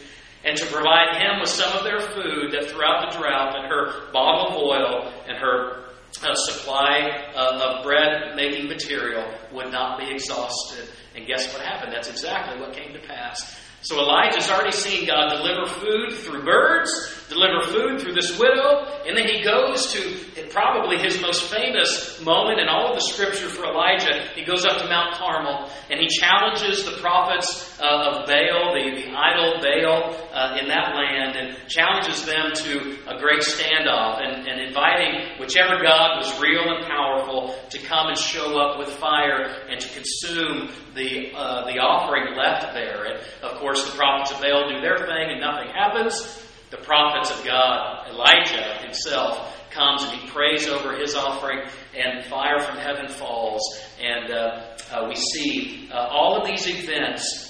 and 0.45 0.57
to 0.57 0.65
provide 0.67 1.21
him 1.21 1.41
with 1.41 1.51
some 1.51 1.77
of 1.77 1.85
their 1.85 2.01
food 2.01 2.53
that 2.53 2.71
throughout 2.71 3.11
the 3.11 3.19
drought 3.19 3.59
and 3.59 3.67
her 3.67 4.11
bottle 4.13 4.49
of 4.49 4.55
oil 4.57 5.13
and 5.27 5.37
her 5.37 5.88
uh, 6.23 6.35
supply 6.35 7.31
of 7.35 7.85
bread 7.85 8.37
making 8.37 8.69
material 8.69 9.25
would 9.53 9.71
not 9.73 9.99
be 9.99 10.11
exhausted. 10.11 10.89
And 11.15 11.27
guess 11.27 11.53
what 11.53 11.63
happened? 11.63 11.93
That's 11.93 12.09
exactly 12.09 12.61
what 12.61 12.73
came 12.73 12.93
to 12.93 13.01
pass. 13.01 13.59
So 13.83 14.01
Elijah's 14.01 14.51
already 14.51 14.73
seen 14.73 15.07
God 15.07 15.31
deliver 15.31 15.67
food 15.67 16.13
through 16.13 16.45
birds, 16.45 16.91
deliver 17.29 17.65
food 17.67 18.01
through 18.01 18.15
this 18.15 18.37
widow, 18.39 18.85
and 19.07 19.17
then 19.17 19.29
he 19.29 19.43
goes 19.43 19.93
to 19.93 20.49
probably 20.51 20.99
his 20.99 21.21
most 21.21 21.45
famous 21.45 22.21
moment 22.23 22.59
in 22.59 22.69
all 22.69 22.89
of 22.89 22.95
the 22.97 23.01
scripture 23.01 23.49
for 23.49 23.67
Elijah. 23.67 24.29
He 24.35 24.45
goes 24.45 24.65
up 24.65 24.79
to 24.79 24.89
Mount 24.89 25.15
Carmel 25.15 25.71
and 25.91 26.01
he 26.01 26.09
challenges 26.09 26.85
the 26.85 27.01
prophets 27.01 27.68
uh, 27.81 28.21
of 28.21 28.27
Baal, 28.27 28.75
the, 28.75 29.03
the 29.03 29.11
idol 29.15 29.61
Baal 29.61 30.17
uh, 30.33 30.59
in 30.61 30.69
that 30.69 30.95
land, 30.95 31.37
and 31.37 31.69
challenges 31.69 32.25
them 32.27 32.53
to 32.55 32.99
a 33.07 33.19
great 33.19 33.41
standoff 33.41 34.21
and, 34.21 34.49
and 34.49 34.61
inviting 34.61 35.39
whichever 35.39 35.83
God 35.83 36.19
was 36.19 36.41
real 36.41 36.63
and 36.63 36.87
powerful 36.87 37.55
to 37.71 37.79
come 37.79 38.09
and 38.09 38.19
show 38.19 38.59
up 38.59 38.79
with 38.79 38.89
fire 38.89 39.45
and 39.69 39.81
to 39.81 39.89
consume 39.89 40.71
the, 40.95 41.33
uh, 41.35 41.65
the 41.67 41.79
offering 41.79 42.37
left 42.37 42.75
there. 42.75 43.05
And 43.05 43.21
of 43.43 43.59
course, 43.59 43.85
the 43.85 43.97
prophets 43.97 44.33
of 44.33 44.41
Baal 44.41 44.69
do 44.69 44.81
their 44.81 44.99
thing 44.99 45.31
and 45.31 45.41
nothing 45.41 45.69
happens. 45.69 46.45
The 46.71 46.79
prophets 46.79 47.31
of 47.31 47.45
God, 47.47 48.09
Elijah 48.11 48.79
himself, 48.83 49.55
comes 49.71 50.03
and 50.03 50.13
he 50.13 50.29
prays 50.29 50.67
over 50.67 50.97
his 50.97 51.15
offering, 51.15 51.61
and 51.97 52.25
fire 52.27 52.61
from 52.61 52.77
heaven 52.77 53.09
falls. 53.09 53.61
And 54.01 54.31
uh, 54.31 54.77
uh, 54.91 55.07
we 55.09 55.15
see 55.15 55.89
uh, 55.93 56.09
all 56.11 56.37
of 56.41 56.47
these 56.47 56.67
events. 56.67 57.48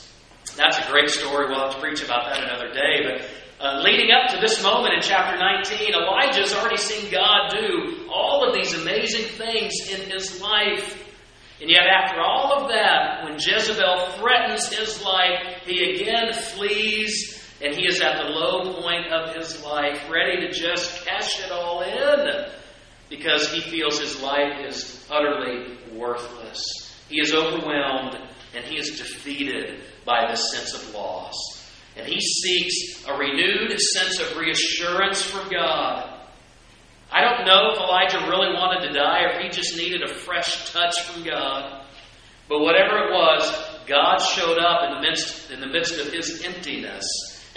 That's 0.58 0.76
a 0.76 0.90
great 0.90 1.08
story. 1.08 1.46
We'll 1.46 1.60
have 1.60 1.74
to 1.74 1.80
preach 1.80 2.02
about 2.02 2.26
that 2.26 2.42
another 2.42 2.72
day. 2.72 3.04
But 3.04 3.64
uh, 3.64 3.80
leading 3.80 4.10
up 4.10 4.28
to 4.34 4.40
this 4.40 4.60
moment 4.60 4.92
in 4.92 5.00
chapter 5.00 5.38
19, 5.38 5.94
Elijah's 5.94 6.52
already 6.52 6.76
seen 6.76 7.12
God 7.12 7.50
do 7.50 8.08
all 8.12 8.44
of 8.44 8.54
these 8.54 8.74
amazing 8.74 9.26
things 9.38 9.72
in 9.88 10.10
his 10.10 10.40
life. 10.42 11.04
And 11.60 11.70
yet, 11.70 11.86
after 11.86 12.20
all 12.20 12.52
of 12.54 12.70
that, 12.70 13.22
when 13.22 13.34
Jezebel 13.34 14.12
threatens 14.18 14.68
his 14.72 15.00
life, 15.04 15.62
he 15.64 15.94
again 15.94 16.32
flees 16.32 17.40
and 17.60 17.74
he 17.74 17.86
is 17.86 18.00
at 18.00 18.16
the 18.16 18.28
low 18.28 18.80
point 18.80 19.12
of 19.12 19.36
his 19.36 19.62
life, 19.62 20.10
ready 20.10 20.40
to 20.40 20.52
just 20.52 21.04
cash 21.06 21.38
it 21.44 21.52
all 21.52 21.82
in 21.82 22.46
because 23.08 23.52
he 23.52 23.60
feels 23.60 24.00
his 24.00 24.20
life 24.20 24.64
is 24.66 25.06
utterly 25.08 25.78
worthless. 25.92 26.60
He 27.08 27.20
is 27.20 27.32
overwhelmed 27.32 28.18
and 28.54 28.64
he 28.64 28.78
is 28.78 28.98
defeated 28.98 29.82
by 30.08 30.26
this 30.30 30.50
sense 30.52 30.74
of 30.74 30.94
loss. 30.94 31.36
And 31.96 32.06
he 32.06 32.18
seeks 32.20 33.06
a 33.06 33.16
renewed 33.16 33.78
sense 33.78 34.18
of 34.20 34.36
reassurance 34.36 35.22
from 35.22 35.50
God. 35.50 36.14
I 37.12 37.20
don't 37.20 37.46
know 37.46 37.72
if 37.72 37.78
Elijah 37.78 38.18
really 38.28 38.54
wanted 38.54 38.88
to 38.88 38.94
die 38.94 39.22
or 39.24 39.28
if 39.28 39.42
he 39.42 39.48
just 39.50 39.76
needed 39.76 40.02
a 40.02 40.08
fresh 40.12 40.72
touch 40.72 41.00
from 41.02 41.24
God. 41.24 41.84
But 42.48 42.60
whatever 42.60 42.96
it 43.06 43.12
was, 43.12 43.78
God 43.86 44.18
showed 44.18 44.58
up 44.58 44.82
in 44.84 44.94
the 44.94 45.00
midst, 45.08 45.50
in 45.50 45.60
the 45.60 45.66
midst 45.66 46.00
of 46.00 46.12
his 46.12 46.42
emptiness 46.44 47.04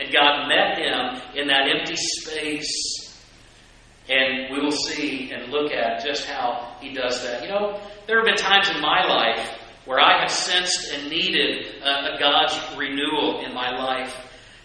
and 0.02 0.12
God 0.12 0.48
met 0.48 0.78
him 0.78 1.40
in 1.40 1.48
that 1.48 1.68
empty 1.70 1.96
space. 1.96 3.08
And 4.10 4.52
we 4.52 4.60
will 4.60 4.72
see 4.72 5.32
and 5.32 5.52
look 5.52 5.72
at 5.72 6.04
just 6.04 6.26
how 6.26 6.76
he 6.82 6.94
does 6.94 7.24
that. 7.24 7.44
You 7.44 7.50
know, 7.50 7.80
there 8.08 8.18
have 8.18 8.26
been 8.26 8.36
times 8.36 8.70
in 8.70 8.82
my 8.82 9.06
life 9.06 9.61
where 9.86 10.00
I 10.00 10.22
have 10.22 10.32
sensed 10.32 10.94
and 10.94 11.10
needed 11.10 11.82
a, 11.84 12.18
God's 12.20 12.58
renewal 12.78 13.44
in 13.46 13.54
my 13.54 13.72
life. 13.78 14.16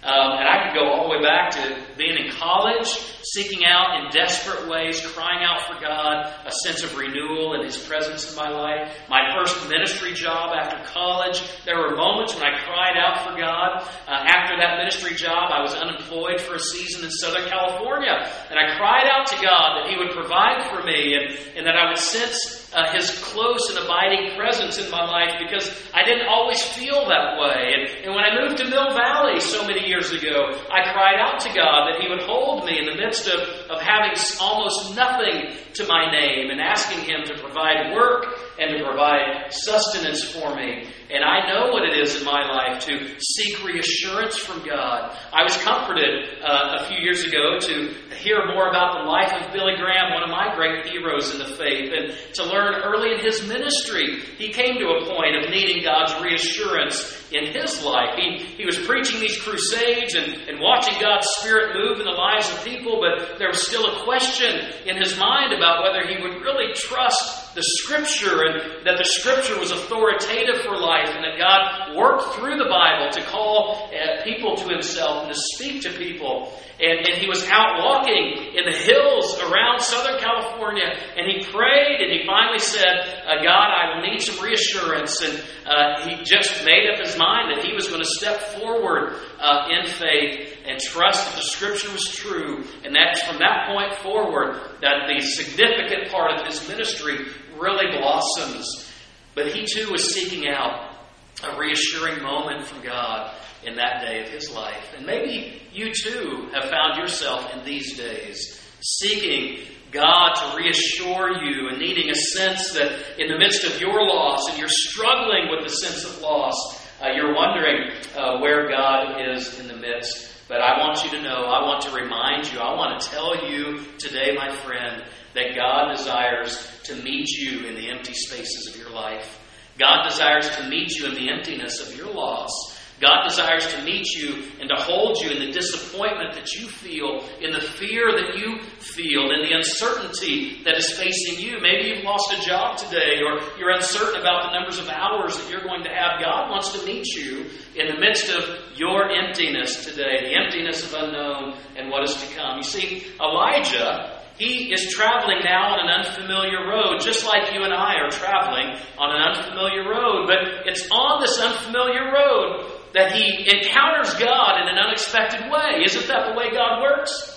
Um, 0.02 0.38
and 0.38 0.46
I 0.46 0.62
could 0.62 0.78
go 0.78 0.87
all 0.87 1.08
the 1.08 1.18
way 1.18 1.23
back 1.23 1.50
to 1.52 1.82
being 1.99 2.16
in 2.16 2.30
college, 2.30 2.87
seeking 3.25 3.64
out 3.66 3.99
in 3.99 4.11
desperate 4.12 4.68
ways, 4.68 5.00
crying 5.00 5.42
out 5.42 5.66
for 5.66 5.80
God, 5.80 6.32
a 6.46 6.52
sense 6.62 6.85
of 6.85 6.96
renewal 6.96 7.54
and 7.54 7.64
His 7.64 7.76
presence 7.76 8.30
in 8.30 8.37
my 8.37 8.49
life. 8.49 8.94
My 9.08 9.35
first 9.35 9.68
ministry 9.68 10.12
job 10.12 10.54
after 10.54 10.78
college, 10.92 11.42
there 11.64 11.78
were 11.78 11.96
moments 11.96 12.35
when 12.35 12.44
I 12.44 12.56
cried 12.62 12.96
out 12.96 13.26
for 13.26 13.37
God. 13.37 13.82
Uh, 14.06 14.30
after 14.30 14.56
that 14.58 14.78
ministry 14.78 15.16
job, 15.16 15.50
I 15.50 15.61
was 15.62 15.75
unemployed 15.75 16.40
for 16.40 16.54
a 16.54 16.61
season 16.61 17.04
in 17.04 17.11
Southern 17.11 17.49
California, 17.49 18.14
and 18.49 18.61
I 18.61 18.76
cried 18.78 19.11
out 19.11 19.26
to 19.28 19.37
God 19.42 19.82
that 19.82 19.90
He 19.90 19.96
would 19.96 20.12
provide 20.12 20.70
for 20.70 20.85
me 20.85 21.14
and, 21.14 21.37
and 21.56 21.66
that 21.66 21.75
I 21.75 21.88
would 21.88 21.99
sense 21.99 22.65
uh, 22.76 22.92
His 22.92 23.11
close 23.25 23.71
and 23.71 23.78
abiding 23.83 24.37
presence 24.37 24.76
in 24.78 24.90
my 24.90 25.02
life 25.02 25.40
because 25.40 25.66
I 25.95 26.04
didn't 26.04 26.28
always 26.28 26.62
feel 26.62 27.09
that 27.09 27.40
way. 27.40 27.73
And, 27.73 28.04
and 28.04 28.14
when 28.14 28.23
I 28.23 28.37
moved 28.38 28.59
to 28.59 28.68
Mill 28.68 28.92
Valley 28.92 29.40
so 29.40 29.66
many 29.66 29.88
years 29.88 30.12
ago, 30.12 30.52
I 30.71 30.92
cried 30.92 31.16
out 31.18 31.40
to 31.40 31.49
God 31.49 31.88
that 31.88 32.02
He 32.02 32.09
would 32.09 32.23
hold 32.23 32.66
me 32.66 32.78
in 32.78 32.85
the 32.85 32.95
midst 32.95 33.26
of, 33.26 33.40
of 33.73 33.80
having 33.80 34.12
almost 34.40 34.95
nothing 34.95 35.56
to 35.75 35.87
my 35.88 36.11
name 36.12 36.50
and 36.50 36.61
asking 36.61 37.00
Him 37.09 37.25
to 37.25 37.40
provide 37.40 37.95
work 37.97 38.26
and 38.59 38.79
to 38.79 38.85
provide 38.85 39.53
sustenance 39.53 40.25
for 40.25 40.55
me. 40.55 40.89
And 41.09 41.23
I 41.23 41.47
know 41.47 41.71
what 41.73 41.85
it 41.85 41.97
is 41.99 42.17
in 42.19 42.25
my 42.25 42.43
life 42.51 42.85
to 42.87 43.15
seek 43.21 43.65
reassurance 43.65 44.39
from 44.39 44.67
God. 44.67 45.17
I 45.33 45.45
was 45.45 45.57
comforted 45.59 46.43
uh, 46.43 46.79
a 46.81 46.85
few 46.89 46.99
years 46.99 47.23
ago 47.23 47.61
to 47.61 47.95
hear 48.17 48.45
more 48.53 48.69
about 48.69 48.99
the 48.99 49.09
life 49.09 49.33
of 49.33 49.53
Billy 49.53 49.77
Graham, 49.77 50.13
one 50.13 50.25
of 50.25 50.31
my 50.31 50.53
great 50.57 50.87
heroes 50.87 51.33
in 51.33 51.39
the 51.39 51.55
faith, 51.55 51.93
and 51.95 52.13
to 52.35 52.45
learn 52.45 52.83
early 52.83 53.15
in 53.15 53.21
his 53.21 53.47
ministry, 53.47 54.21
he 54.37 54.53
came 54.53 54.79
to 54.79 54.89
a 54.99 55.07
point 55.07 55.37
of 55.37 55.51
needing 55.51 55.85
God's 55.85 56.21
reassurance 56.21 57.31
in 57.31 57.53
his 57.55 57.85
life. 57.85 58.17
He, 58.17 58.39
he 58.57 58.67
was 58.67 58.79
preaching 58.79 59.21
these 59.21 59.41
crusades 59.41 60.15
and, 60.15 60.49
and 60.49 60.61
watching 60.61 61.01
God's 61.01 61.29
Spirit 61.39 61.77
move 61.77 62.01
in 62.01 62.05
the 62.05 62.19
lives 62.19 62.51
of 62.51 62.65
people, 62.65 63.01
but 63.01 63.39
there 63.39 63.49
was 63.49 63.65
still 63.65 63.87
a 63.87 64.05
question 64.05 64.59
in 64.87 64.97
his 64.97 65.17
mind 65.19 65.53
about 65.53 65.85
whether 65.85 66.07
he 66.07 66.21
would 66.21 66.43
really 66.43 66.73
trust 66.75 67.46
the 67.57 67.65
Scripture 67.65 68.45
and 68.45 68.87
that 68.87 68.99
the 68.99 69.09
Scripture 69.09 69.59
was 69.59 69.73
authoritative 69.73 70.61
for 70.61 70.77
life 70.77 71.09
and 71.09 71.25
that 71.25 71.41
God 71.41 71.97
worked 71.97 72.37
through 72.37 72.61
the 72.61 72.69
Bible 72.69 73.09
to 73.17 73.23
call 73.25 73.89
uh, 73.89 74.23
people 74.23 74.57
to 74.57 74.69
Himself 74.69 75.25
and 75.25 75.33
to 75.33 75.41
speak 75.57 75.83
to 75.83 75.91
people. 75.97 76.53
And, 76.79 77.09
and 77.09 77.17
he 77.17 77.27
was 77.27 77.49
out 77.49 77.81
walking 77.81 78.53
in 78.53 78.69
the 78.69 78.77
hills 78.77 79.41
around 79.41 79.81
Southern 79.81 80.21
California 80.21 80.85
and 80.85 81.25
he 81.25 81.41
prayed 81.51 82.05
and 82.05 82.13
he 82.13 82.27
finally 82.27 82.59
said, 82.59 83.25
uh, 83.25 83.43
God, 83.43 83.73
I 83.73 84.05
need 84.05 84.21
some 84.21 84.45
reassurance. 84.45 85.23
And 85.23 85.43
uh, 85.65 86.05
he 86.05 86.23
just 86.25 86.63
made 86.67 86.93
up 86.93 87.01
his 87.01 87.17
mind 87.17 87.57
that 87.57 87.65
he 87.65 87.73
was 87.73 87.89
going 87.89 88.03
to 88.03 88.11
step 88.21 88.39
forward 88.61 89.15
uh, 89.41 89.69
in 89.73 89.89
faith 89.89 90.59
and 90.67 90.79
trust 90.79 91.25
that 91.25 91.37
the 91.37 91.49
Scripture 91.49 91.91
was 91.93 92.05
true. 92.05 92.65
And 92.85 92.95
that's 92.95 93.23
from 93.23 93.39
that 93.39 93.73
point 93.73 93.95
forward 94.05 94.61
that 94.83 95.09
the 95.09 95.21
significant 95.25 96.13
part 96.13 96.39
of 96.39 96.47
his 96.47 96.69
ministry 96.69 97.25
really 97.59 97.97
blossoms. 97.99 98.91
But 99.35 99.49
he 99.49 99.67
too 99.67 99.91
was 99.91 100.15
seeking 100.15 100.49
out 100.49 100.97
a 101.45 101.59
reassuring 101.59 102.23
moment 102.23 102.67
from 102.67 102.83
God 102.83 103.35
in 103.65 103.77
that 103.77 104.01
day 104.01 104.23
of 104.23 104.29
his 104.29 104.51
life. 104.51 104.95
And 104.97 105.05
maybe 105.05 105.63
you 105.73 105.93
too 105.93 106.49
have 106.55 106.71
found 106.71 106.99
yourself 106.99 107.53
in 107.55 107.65
these 107.65 107.97
days 107.97 108.61
seeking 108.81 109.67
God 109.91 110.35
to 110.35 110.57
reassure 110.57 111.43
you 111.43 111.69
and 111.69 111.79
needing 111.79 112.11
a 112.11 112.15
sense 112.15 112.73
that 112.73 113.21
in 113.21 113.29
the 113.29 113.39
midst 113.39 113.65
of 113.65 113.81
your 113.81 114.07
loss 114.07 114.49
and 114.49 114.59
you're 114.59 114.69
struggling 114.69 115.49
with 115.51 115.65
the 115.65 115.75
sense 115.75 116.05
of 116.05 116.21
loss, 116.21 116.55
uh, 117.01 117.09
you're 117.15 117.35
wondering 117.35 117.91
uh, 118.17 118.39
where 118.39 118.69
God 118.69 119.21
is 119.33 119.59
in 119.59 119.69
the 119.69 119.77
midst. 119.77 120.33
But 120.49 120.61
I 120.61 120.79
want 120.79 121.03
you 121.05 121.11
to 121.11 121.23
know, 121.23 121.45
I 121.45 121.63
want 121.67 121.83
to 121.83 121.91
remind 121.91 122.53
you, 122.53 122.61
I 122.61 122.75
want 122.75 123.01
to 123.01 123.09
tell 123.09 123.51
you 123.51 123.81
today, 123.99 124.35
my 124.37 124.55
friend, 124.55 125.05
that 125.35 125.57
God 125.57 125.97
desires 125.97 126.57
to 126.87 126.97
meet 127.02 127.28
you 127.28 127.66
in 127.66 127.75
the 127.75 127.90
empty 127.90 128.14
spaces 128.14 128.69
of 128.69 128.81
your 128.81 128.90
life. 128.90 129.40
God 129.78 130.09
desires 130.09 130.49
to 130.57 130.69
meet 130.69 130.97
you 130.97 131.07
in 131.07 131.14
the 131.14 131.31
emptiness 131.31 131.87
of 131.87 131.97
your 131.97 132.12
loss. 132.12 132.50
God 132.99 133.25
desires 133.28 133.66
to 133.75 133.83
meet 133.83 134.07
you 134.14 134.45
and 134.59 134.71
to 134.71 134.76
hold 134.76 135.19
you 135.21 135.31
in 135.31 135.38
the 135.38 135.52
disappointment 135.52 136.33
that 136.33 136.55
you 136.55 136.66
feel, 136.66 137.28
in 137.43 137.52
the 137.52 137.61
fear 137.61 138.11
that 138.11 138.38
you 138.38 138.59
feel, 138.62 139.31
in 139.33 139.43
the 139.43 139.55
uncertainty 139.55 140.62
that 140.64 140.78
is 140.78 140.90
facing 140.93 141.38
you. 141.38 141.61
Maybe 141.61 141.90
you've 141.90 142.05
lost 142.05 142.33
a 142.33 142.40
job 142.40 142.78
today, 142.78 143.21
or 143.21 143.38
you're 143.59 143.71
uncertain 143.71 144.19
about 144.19 144.45
the 144.45 144.59
numbers 144.59 144.78
of 144.78 144.88
hours 144.88 145.37
that 145.37 145.50
you're 145.50 145.62
going 145.62 145.85
to 145.85 145.90
have. 145.90 146.23
God 146.23 146.50
wants 146.50 146.73
to 146.73 146.87
meet 146.87 147.07
you 147.09 147.45
in 147.75 147.88
the 147.88 148.00
midst 148.00 148.31
of 148.31 148.45
your 148.75 149.11
emptiness 149.11 149.85
today, 149.85 150.31
the 150.31 150.35
emptiness 150.43 150.83
of 150.83 150.95
unknown 150.95 151.59
and 151.76 151.90
what 151.90 152.02
is 152.02 152.14
to 152.14 152.35
come. 152.35 152.57
You 152.57 152.62
see, 152.62 153.07
Elijah 153.21 154.15
he 154.38 154.73
is 154.73 154.93
traveling 154.93 155.40
now 155.45 155.73
on 155.73 155.88
an 155.88 156.05
unfamiliar 156.05 156.69
road, 156.69 157.00
just 157.00 157.25
like 157.25 157.55
you 157.55 157.64
and 157.64 157.73
I 157.73 157.95
are 158.05 158.11
traveling 158.11 158.76
on 158.99 159.16
an 159.16 159.23
unfamiliar 159.23 159.88
road. 159.88 160.26
But 160.26 160.66
it's 160.66 160.87
on 160.90 161.21
this 161.23 161.38
unfamiliar 161.40 162.12
road 162.12 162.71
that 162.93 163.12
he 163.12 163.49
encounters 163.49 164.12
God 164.14 164.61
in 164.61 164.69
an 164.69 164.78
unexpected 164.78 165.50
way. 165.50 165.85
Isn't 165.85 166.07
that 166.09 166.33
the 166.33 166.38
way 166.38 166.50
God 166.52 166.83
works? 166.83 167.33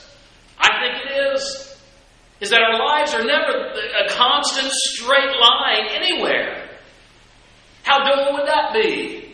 I 0.57 0.69
think 0.81 1.05
it 1.05 1.33
is. 1.35 1.77
Is 2.41 2.49
that 2.51 2.61
our 2.61 2.79
lives 2.79 3.13
are 3.13 3.23
never 3.23 3.71
a 3.71 4.09
constant 4.09 4.71
straight 4.71 5.35
line 5.39 5.87
anywhere. 5.91 6.69
How 7.83 7.99
dull 7.99 8.33
would 8.33 8.47
that 8.47 8.73
be? 8.73 9.28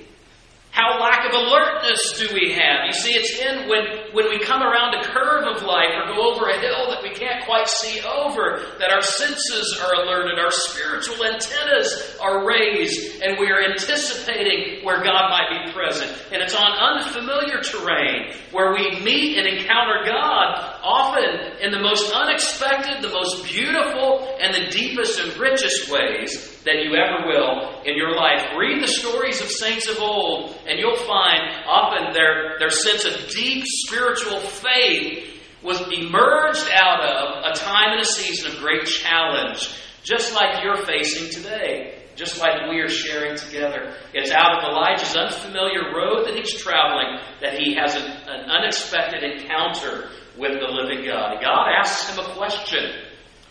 How 0.75 0.99
lack 0.99 1.23
of 1.23 1.31
alertness 1.31 2.19
do 2.19 2.27
we 2.33 2.51
have? 2.51 2.83
You 2.85 2.91
see, 2.91 3.15
it's 3.15 3.39
in 3.39 3.69
when, 3.69 4.11
when 4.11 4.27
we 4.27 4.43
come 4.43 4.61
around 4.61 4.93
a 4.93 5.07
curve 5.07 5.47
of 5.47 5.63
life 5.63 5.95
or 5.95 6.13
go 6.13 6.35
over 6.35 6.49
a 6.49 6.59
hill 6.59 6.91
that 6.91 7.01
we 7.01 7.11
can't 7.11 7.45
quite 7.45 7.69
see 7.69 8.01
over, 8.01 8.59
that 8.77 8.91
our 8.91 9.01
senses 9.01 9.79
are 9.81 10.03
alerted, 10.03 10.37
our 10.37 10.51
spiritual 10.51 11.23
antennas 11.23 12.17
are 12.21 12.45
raised, 12.45 13.21
and 13.23 13.39
we 13.39 13.47
are 13.51 13.63
anticipating 13.63 14.83
where 14.83 15.01
God 15.01 15.31
might 15.31 15.63
be 15.63 15.71
present. 15.71 16.11
And 16.33 16.43
it's 16.43 16.53
on 16.53 16.73
unfamiliar 16.73 17.61
terrain 17.63 18.35
where 18.51 18.73
we 18.73 18.99
meet 18.99 19.37
and 19.37 19.47
encounter 19.47 20.03
God, 20.03 20.59
often 20.83 21.55
in 21.61 21.71
the 21.71 21.79
most 21.79 22.11
unexpected, 22.11 23.01
the 23.01 23.15
most 23.15 23.45
beautiful, 23.45 24.27
and 24.41 24.53
the 24.53 24.69
deepest 24.71 25.21
and 25.21 25.37
richest 25.37 25.89
ways 25.89 26.54
that 26.65 26.83
you 26.83 26.95
ever 26.95 27.27
will 27.27 27.81
in 27.83 27.95
your 27.95 28.15
life. 28.15 28.41
Read 28.57 28.81
the 28.81 28.87
stories 28.87 29.39
of 29.39 29.47
saints 29.47 29.87
of 29.87 29.99
old, 29.99 30.57
and 30.67 30.79
you'll 30.79 30.97
find 30.97 31.41
often 31.67 32.13
their, 32.13 32.57
their 32.59 32.71
sense 32.71 33.05
of 33.05 33.29
deep 33.29 33.63
spiritual 33.65 34.39
faith 34.39 35.31
was 35.63 35.79
emerged 35.93 36.67
out 36.73 37.01
of 37.01 37.51
a 37.51 37.55
time 37.55 37.91
and 37.91 38.01
a 38.01 38.05
season 38.05 38.51
of 38.51 38.59
great 38.59 38.85
challenge, 38.85 39.75
just 40.03 40.33
like 40.33 40.63
you're 40.63 40.85
facing 40.85 41.29
today, 41.31 42.03
just 42.15 42.39
like 42.39 42.69
we 42.69 42.79
are 42.81 42.89
sharing 42.89 43.35
together. 43.35 43.95
It's 44.13 44.31
out 44.31 44.59
of 44.59 44.71
Elijah's 44.71 45.15
unfamiliar 45.15 45.93
road 45.95 46.27
that 46.27 46.35
he's 46.35 46.53
traveling 46.53 47.19
that 47.41 47.59
he 47.59 47.75
has 47.75 47.95
an, 47.95 48.03
an 48.03 48.49
unexpected 48.49 49.23
encounter 49.23 50.09
with 50.37 50.59
the 50.59 50.67
living 50.67 51.05
God. 51.05 51.41
God 51.41 51.67
asks 51.79 52.09
him 52.09 52.23
a 52.23 52.33
question. 52.35 52.91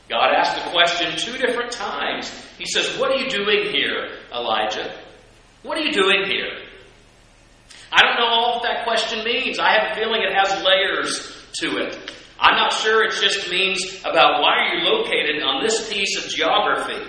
God 0.09 0.35
asked 0.35 0.63
the 0.63 0.71
question 0.71 1.17
two 1.17 1.39
different 1.39 1.73
times. 1.73 2.31
He 2.59 2.67
says, 2.67 2.99
What 2.99 3.11
are 3.11 3.17
you 3.17 3.31
doing 3.31 3.73
here, 3.73 4.19
Elijah? 4.33 4.95
What 5.63 5.79
are 5.79 5.83
you 5.83 5.93
doing 5.93 6.27
here? 6.27 6.51
I 7.91 8.03
don't 8.03 8.19
know 8.19 8.27
all 8.27 8.63
that 8.65 8.85
question 8.85 9.25
means. 9.25 9.59
I 9.59 9.73
have 9.73 9.93
a 9.93 9.95
feeling 9.95 10.23
it 10.23 10.35
has 10.35 10.63
layers 10.63 11.33
to 11.61 11.79
it. 11.79 12.13
I'm 12.39 12.57
not 12.57 12.73
sure 12.73 13.05
it 13.05 13.13
just 13.13 13.51
means 13.51 14.01
about 14.01 14.43
why 14.43 14.59
are 14.59 14.75
you 14.75 14.85
located 14.85 15.43
on 15.43 15.63
this 15.63 15.89
piece 15.89 16.23
of 16.23 16.31
geography. 16.31 17.03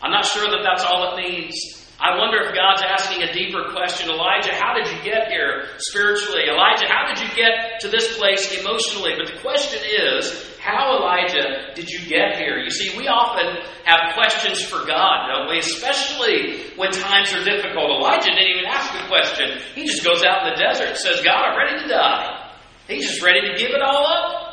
I'm 0.00 0.12
not 0.12 0.26
sure 0.26 0.44
that 0.44 0.60
that's 0.62 0.84
all 0.84 1.12
it 1.12 1.16
means. 1.16 1.56
I 1.98 2.16
wonder 2.16 2.38
if 2.42 2.54
God's 2.54 2.82
asking 2.82 3.24
a 3.24 3.32
deeper 3.32 3.72
question. 3.72 4.08
Elijah, 4.08 4.54
how 4.54 4.74
did 4.74 4.86
you 4.86 5.02
get 5.02 5.28
here 5.28 5.66
spiritually? 5.78 6.42
Elijah, 6.48 6.86
how 6.86 7.12
did 7.12 7.18
you 7.18 7.34
get 7.34 7.80
to 7.80 7.88
this 7.88 8.16
place 8.16 8.56
emotionally? 8.60 9.14
But 9.18 9.34
the 9.34 9.40
question 9.40 9.80
is, 9.82 10.47
how, 10.60 10.98
Elijah, 10.98 11.72
did 11.74 11.90
you 11.90 12.00
get 12.08 12.36
here? 12.36 12.58
You 12.58 12.70
see, 12.70 12.96
we 12.96 13.06
often 13.08 13.62
have 13.84 14.14
questions 14.14 14.62
for 14.62 14.84
God, 14.86 15.28
don't 15.28 15.48
we? 15.48 15.58
Especially 15.58 16.74
when 16.76 16.90
times 16.90 17.32
are 17.32 17.44
difficult. 17.44 17.90
Elijah 17.90 18.30
didn't 18.30 18.56
even 18.56 18.66
ask 18.66 18.92
a 18.94 19.06
question. 19.08 19.58
He 19.74 19.86
just 19.86 20.04
goes 20.04 20.24
out 20.24 20.46
in 20.46 20.54
the 20.54 20.58
desert 20.58 20.88
and 20.88 20.96
says, 20.96 21.20
God, 21.24 21.44
I'm 21.44 21.56
ready 21.56 21.82
to 21.82 21.88
die. 21.88 22.52
He's 22.88 23.08
just 23.08 23.22
ready 23.22 23.40
to 23.40 23.58
give 23.58 23.70
it 23.70 23.82
all 23.82 24.06
up. 24.06 24.48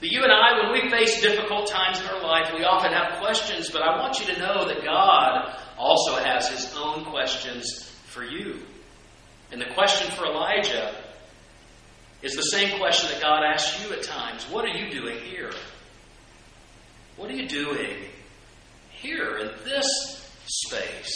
But 0.00 0.10
you 0.10 0.22
and 0.22 0.32
I, 0.32 0.62
when 0.62 0.72
we 0.72 0.90
face 0.90 1.20
difficult 1.20 1.68
times 1.68 2.00
in 2.00 2.06
our 2.06 2.22
life, 2.22 2.52
we 2.54 2.64
often 2.64 2.92
have 2.92 3.18
questions, 3.20 3.70
but 3.70 3.82
I 3.82 3.98
want 3.98 4.20
you 4.20 4.26
to 4.26 4.38
know 4.38 4.66
that 4.68 4.84
God 4.84 5.58
also 5.78 6.16
has 6.16 6.48
his 6.48 6.74
own 6.76 7.04
questions 7.06 7.90
for 8.06 8.24
you. 8.24 8.60
And 9.50 9.60
the 9.60 9.72
question 9.74 10.10
for 10.10 10.26
Elijah 10.26 10.94
is 12.26 12.34
the 12.34 12.42
same 12.42 12.78
question 12.78 13.08
that 13.12 13.22
God 13.22 13.44
asks 13.44 13.82
you 13.84 13.92
at 13.92 14.02
times 14.02 14.44
What 14.50 14.64
are 14.64 14.76
you 14.76 14.90
doing 14.90 15.18
here? 15.18 15.52
What 17.16 17.30
are 17.30 17.34
you 17.34 17.48
doing 17.48 17.96
here 18.90 19.38
in 19.38 19.50
this 19.64 19.86
space? 20.46 21.14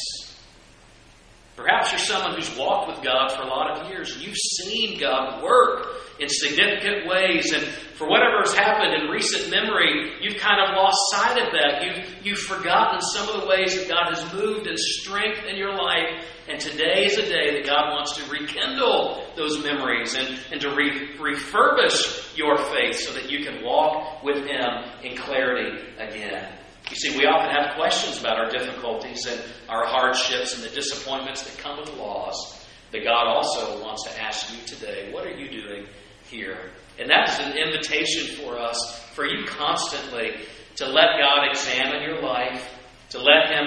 Perhaps 1.57 1.91
you're 1.91 1.99
someone 1.99 2.37
who's 2.37 2.57
walked 2.57 2.89
with 2.89 3.05
God 3.05 3.33
for 3.33 3.43
a 3.43 3.47
lot 3.47 3.71
of 3.73 3.91
years. 3.91 4.15
And 4.15 4.23
you've 4.23 4.37
seen 4.37 4.99
God 4.99 5.43
work 5.43 5.89
in 6.19 6.29
significant 6.29 7.07
ways, 7.07 7.53
and 7.53 7.67
for 8.01 8.09
whatever 8.09 8.41
has 8.41 8.55
happened 8.55 8.95
in 8.95 9.11
recent 9.11 9.51
memory, 9.51 10.15
you've 10.23 10.39
kind 10.39 10.59
of 10.59 10.75
lost 10.75 10.97
sight 11.11 11.37
of 11.37 11.53
that. 11.53 11.85
You've, 11.85 12.27
you've 12.27 12.39
forgotten 12.39 12.99
some 13.03 13.29
of 13.29 13.43
the 13.43 13.47
ways 13.47 13.77
that 13.77 13.91
God 13.91 14.17
has 14.17 14.33
moved 14.33 14.67
and 14.67 14.79
strength 14.79 15.45
in 15.45 15.59
your 15.59 15.75
life. 15.75 16.25
And 16.49 16.59
today 16.59 17.05
is 17.05 17.19
a 17.19 17.29
day 17.29 17.61
that 17.61 17.67
God 17.67 17.93
wants 17.93 18.17
to 18.17 18.31
rekindle 18.31 19.23
those 19.37 19.63
memories 19.63 20.15
and, 20.15 20.39
and 20.51 20.63
to 20.63 20.75
re- 20.75 21.11
refurbish 21.19 22.35
your 22.39 22.57
faith 22.57 22.97
so 23.01 23.13
that 23.13 23.31
you 23.31 23.45
can 23.45 23.63
walk 23.63 24.25
with 24.25 24.47
Him 24.47 24.71
in 25.05 25.15
clarity 25.19 25.85
again. 25.99 26.55
You 26.89 26.97
see, 26.97 27.19
we 27.19 27.27
often 27.27 27.55
have 27.55 27.77
questions 27.77 28.19
about 28.19 28.39
our 28.39 28.49
difficulties 28.49 29.27
and 29.27 29.43
our 29.69 29.85
hardships 29.87 30.55
and 30.55 30.65
the 30.65 30.75
disappointments 30.75 31.43
that 31.43 31.63
come 31.63 31.79
with 31.79 31.95
loss. 31.99 32.67
But 32.93 33.05
God 33.05 33.27
also 33.27 33.83
wants 33.83 34.05
to 34.05 34.23
ask 34.23 34.51
you 34.51 34.67
today, 34.67 35.13
what 35.13 35.27
are 35.27 35.37
you 35.37 35.51
doing 35.51 35.87
here? 36.31 36.71
And 37.01 37.09
that 37.09 37.31
is 37.31 37.39
an 37.39 37.57
invitation 37.57 38.37
for 38.37 38.59
us, 38.59 39.03
for 39.15 39.25
you 39.25 39.47
constantly 39.47 40.45
to 40.77 40.87
let 40.87 41.19
God 41.19 41.49
examine 41.49 42.03
your 42.03 42.23
life, 42.23 42.79
to 43.11 43.19
let 43.19 43.49
Him 43.49 43.67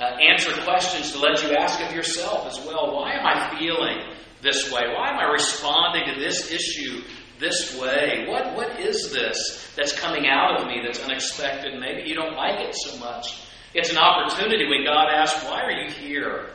uh, 0.00 0.04
answer 0.04 0.52
questions, 0.64 1.12
to 1.12 1.20
let 1.20 1.42
you 1.42 1.54
ask 1.54 1.80
of 1.80 1.94
yourself 1.94 2.46
as 2.46 2.58
well, 2.66 2.94
why 2.94 3.12
am 3.12 3.24
I 3.24 3.56
feeling 3.56 3.98
this 4.40 4.72
way? 4.72 4.82
Why 4.94 5.10
am 5.10 5.18
I 5.18 5.30
responding 5.32 6.12
to 6.12 6.20
this 6.20 6.50
issue 6.50 7.02
this 7.38 7.78
way? 7.80 8.26
What, 8.28 8.54
what 8.56 8.80
is 8.80 9.12
this 9.12 9.72
that's 9.76 9.92
coming 9.98 10.26
out 10.26 10.60
of 10.60 10.66
me 10.66 10.80
that's 10.84 11.02
unexpected? 11.02 11.78
Maybe 11.78 12.08
you 12.08 12.16
don't 12.16 12.34
like 12.34 12.60
it 12.60 12.74
so 12.74 12.98
much. 12.98 13.42
It's 13.74 13.90
an 13.90 13.98
opportunity 13.98 14.68
when 14.68 14.84
God 14.84 15.08
asks, 15.08 15.44
Why 15.44 15.62
are 15.62 15.70
you 15.70 15.90
here? 15.90 16.50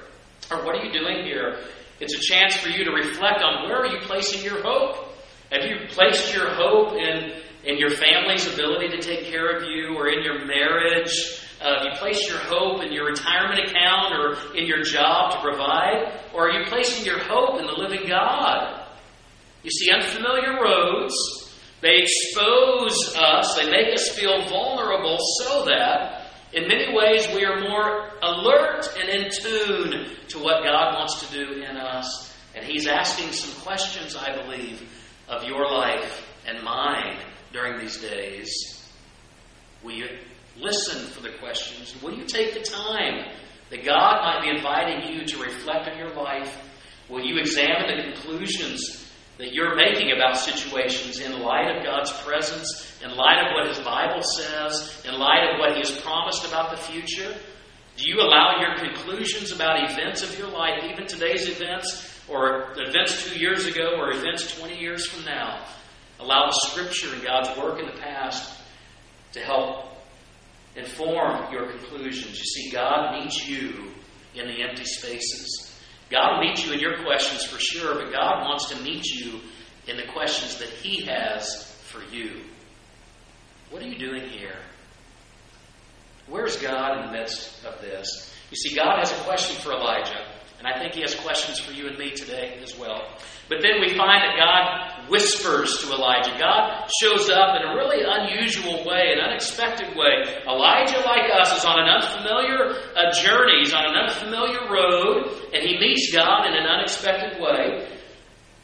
Or 0.52 0.64
what 0.66 0.76
are 0.76 0.84
you 0.84 0.92
doing 0.92 1.26
here? 1.26 1.60
It's 2.00 2.14
a 2.14 2.20
chance 2.20 2.56
for 2.58 2.70
you 2.70 2.84
to 2.84 2.92
reflect 2.92 3.42
on 3.42 3.68
where 3.68 3.80
are 3.80 3.88
you 3.88 4.00
placing 4.02 4.44
your 4.44 4.62
hope? 4.62 5.07
Have 5.52 5.64
you 5.64 5.88
placed 5.90 6.36
your 6.36 6.50
hope 6.50 6.94
in, 6.94 7.32
in 7.64 7.78
your 7.78 7.92
family's 7.92 8.52
ability 8.52 8.90
to 8.90 9.02
take 9.02 9.26
care 9.26 9.56
of 9.56 9.64
you 9.64 9.96
or 9.96 10.10
in 10.10 10.22
your 10.24 10.46
marriage? 10.46 11.42
Uh, 11.62 11.78
have 11.78 11.86
you 11.86 11.92
placed 11.98 12.28
your 12.30 12.40
hope 12.40 12.84
in 12.84 12.92
your 12.92 13.06
retirement 13.06 13.70
account 13.70 14.14
or 14.14 14.56
in 14.56 14.66
your 14.66 14.84
job 14.84 15.32
to 15.32 15.40
provide? 15.40 16.20
Or 16.34 16.50
are 16.50 16.52
you 16.52 16.66
placing 16.66 17.06
your 17.06 17.20
hope 17.20 17.60
in 17.60 17.66
the 17.66 17.74
living 17.74 18.08
God? 18.08 18.86
You 19.64 19.72
see, 19.72 19.90
unfamiliar 19.92 20.62
roads, 20.62 21.16
they 21.82 22.00
expose 22.00 23.16
us, 23.16 23.56
they 23.56 23.70
make 23.70 23.94
us 23.94 24.10
feel 24.10 24.46
vulnerable 24.50 25.18
so 25.40 25.66
that, 25.66 26.32
in 26.54 26.68
many 26.68 26.94
ways, 26.94 27.28
we 27.34 27.46
are 27.46 27.60
more 27.62 28.10
alert 28.22 28.88
and 29.00 29.10
in 29.10 29.32
tune 29.32 30.12
to 30.30 30.40
what 30.40 30.64
God 30.64 30.96
wants 30.96 31.26
to 31.26 31.34
do 31.34 31.54
in 31.62 31.78
us. 31.78 32.36
And 32.56 32.66
He's 32.66 32.88
asking 32.88 33.32
some 33.32 33.62
questions, 33.62 34.16
I 34.16 34.36
believe, 34.42 34.90
of 35.28 35.44
your 35.44 35.70
life 35.70 36.26
and 36.46 36.64
mine 36.64 37.18
during 37.52 37.80
these 37.80 37.98
days. 37.98 38.52
Will 39.84 39.94
you 39.94 40.08
listen 40.58 41.08
for 41.08 41.22
the 41.22 41.38
questions? 41.40 41.96
Will 42.02 42.14
you 42.14 42.26
take 42.26 42.54
the 42.54 42.62
time 42.62 43.26
that 43.70 43.86
God 43.86 44.22
might 44.22 44.42
be 44.42 44.58
inviting 44.58 45.14
you 45.14 45.26
to 45.26 45.44
reflect 45.44 45.88
on 45.88 45.98
your 45.98 46.14
life? 46.14 46.58
Will 47.10 47.24
you 47.24 47.38
examine 47.40 47.88
the 47.88 48.14
conclusions 48.14 49.06
that 49.38 49.54
you're 49.54 49.76
making 49.76 50.12
about 50.12 50.38
situations 50.38 51.20
in 51.20 51.40
light 51.42 51.76
of 51.76 51.84
God's 51.84 52.12
presence, 52.24 53.00
in 53.04 53.16
light 53.16 53.46
of 53.46 53.54
what 53.54 53.68
His 53.68 53.80
Bible 53.86 54.24
says, 54.24 55.06
in 55.06 55.14
light 55.14 55.54
of 55.54 55.60
what 55.60 55.74
He 55.74 55.80
has 55.80 55.92
promised 56.02 56.46
about 56.48 56.72
the 56.72 56.78
future? 56.78 57.36
Do 57.98 58.08
you 58.08 58.20
allow 58.20 58.60
your 58.60 58.78
conclusions 58.78 59.52
about 59.52 59.92
events 59.92 60.24
of 60.24 60.38
your 60.38 60.50
life, 60.50 60.84
even 60.84 61.08
today's 61.08 61.48
events, 61.50 62.17
or 62.30 62.74
events 62.78 63.26
two 63.26 63.40
years 63.40 63.66
ago, 63.66 63.96
or 63.98 64.12
events 64.12 64.58
20 64.58 64.78
years 64.78 65.08
from 65.08 65.26
now, 65.26 65.66
allow 66.20 66.48
the 66.48 66.68
Scripture 66.68 67.14
and 67.14 67.24
God's 67.24 67.58
work 67.58 67.80
in 67.80 67.86
the 67.86 68.00
past 68.02 68.60
to 69.34 69.40
help 69.40 69.86
inform 70.76 71.52
your 71.52 71.72
conclusions? 71.72 72.38
You 72.38 72.46
see, 72.46 72.72
God 72.72 73.20
meets 73.20 73.48
you 73.48 73.92
in 74.36 74.48
the 74.48 74.62
empty 74.62 74.86
spaces. 74.86 75.74
God 76.10 76.38
will 76.38 76.48
meet 76.48 76.66
you 76.66 76.74
in 76.74 76.80
your 76.80 77.04
questions 77.04 77.44
for 77.44 77.60
sure, 77.60 77.96
but 77.96 78.12
God 78.12 78.44
wants 78.44 78.70
to 78.70 78.82
meet 78.82 79.06
you 79.06 79.40
in 79.88 79.98
the 79.98 80.12
questions 80.14 80.58
that 80.60 80.70
He 80.70 81.06
has 81.06 81.72
for 81.84 82.04
you. 82.14 82.42
What 83.70 83.82
are 83.82 83.88
you 83.88 83.98
doing 83.98 84.30
here? 84.30 84.60
Where's 86.28 86.58
God 86.58 87.00
in 87.00 87.06
the 87.08 87.12
midst 87.14 87.64
of 87.66 87.82
this? 87.82 88.34
You 88.52 88.58
see, 88.58 88.76
God 88.76 89.00
has 89.00 89.12
a 89.12 89.24
question 89.24 89.56
for 89.58 89.72
Elijah, 89.72 90.26
and 90.60 90.68
I 90.68 90.80
think 90.80 90.94
He 90.94 91.02
has 91.02 91.16
questions 91.16 91.60
for 91.60 91.72
you 91.72 91.88
and 91.88 91.98
me 91.98 92.12
today 92.12 92.60
as 92.62 92.78
well. 92.78 93.02
But 93.50 93.62
then 93.62 93.80
we 93.80 93.96
find 93.96 94.22
that 94.24 94.36
God 94.38 95.10
whispers 95.10 95.78
to 95.80 95.94
Elijah. 95.94 96.36
God 96.38 96.90
shows 97.02 97.30
up 97.30 97.56
in 97.56 97.68
a 97.68 97.76
really 97.76 98.04
unusual 98.04 98.84
way, 98.86 99.14
an 99.14 99.20
unexpected 99.20 99.96
way. 99.96 100.44
Elijah, 100.46 101.00
like 101.06 101.32
us, 101.34 101.58
is 101.58 101.64
on 101.64 101.80
an 101.80 101.88
unfamiliar 101.88 102.76
uh, 102.96 103.12
journey. 103.24 103.60
He's 103.60 103.74
on 103.74 103.86
an 103.86 103.96
unfamiliar 103.96 104.70
road, 104.70 105.32
and 105.54 105.64
he 105.64 105.80
meets 105.80 106.12
God 106.12 106.48
in 106.48 106.54
an 106.54 106.66
unexpected 106.66 107.42
way. 107.42 107.88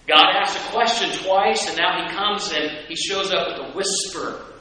God 0.06 0.36
asks 0.36 0.62
a 0.65 0.71
question 0.71 1.10
twice, 1.23 1.67
and 1.69 1.77
now 1.77 2.03
he 2.06 2.13
comes 2.13 2.51
and 2.51 2.69
he 2.88 2.95
shows 2.95 3.32
up 3.32 3.47
with 3.47 3.69
a 3.69 3.71
whisper. 3.71 4.53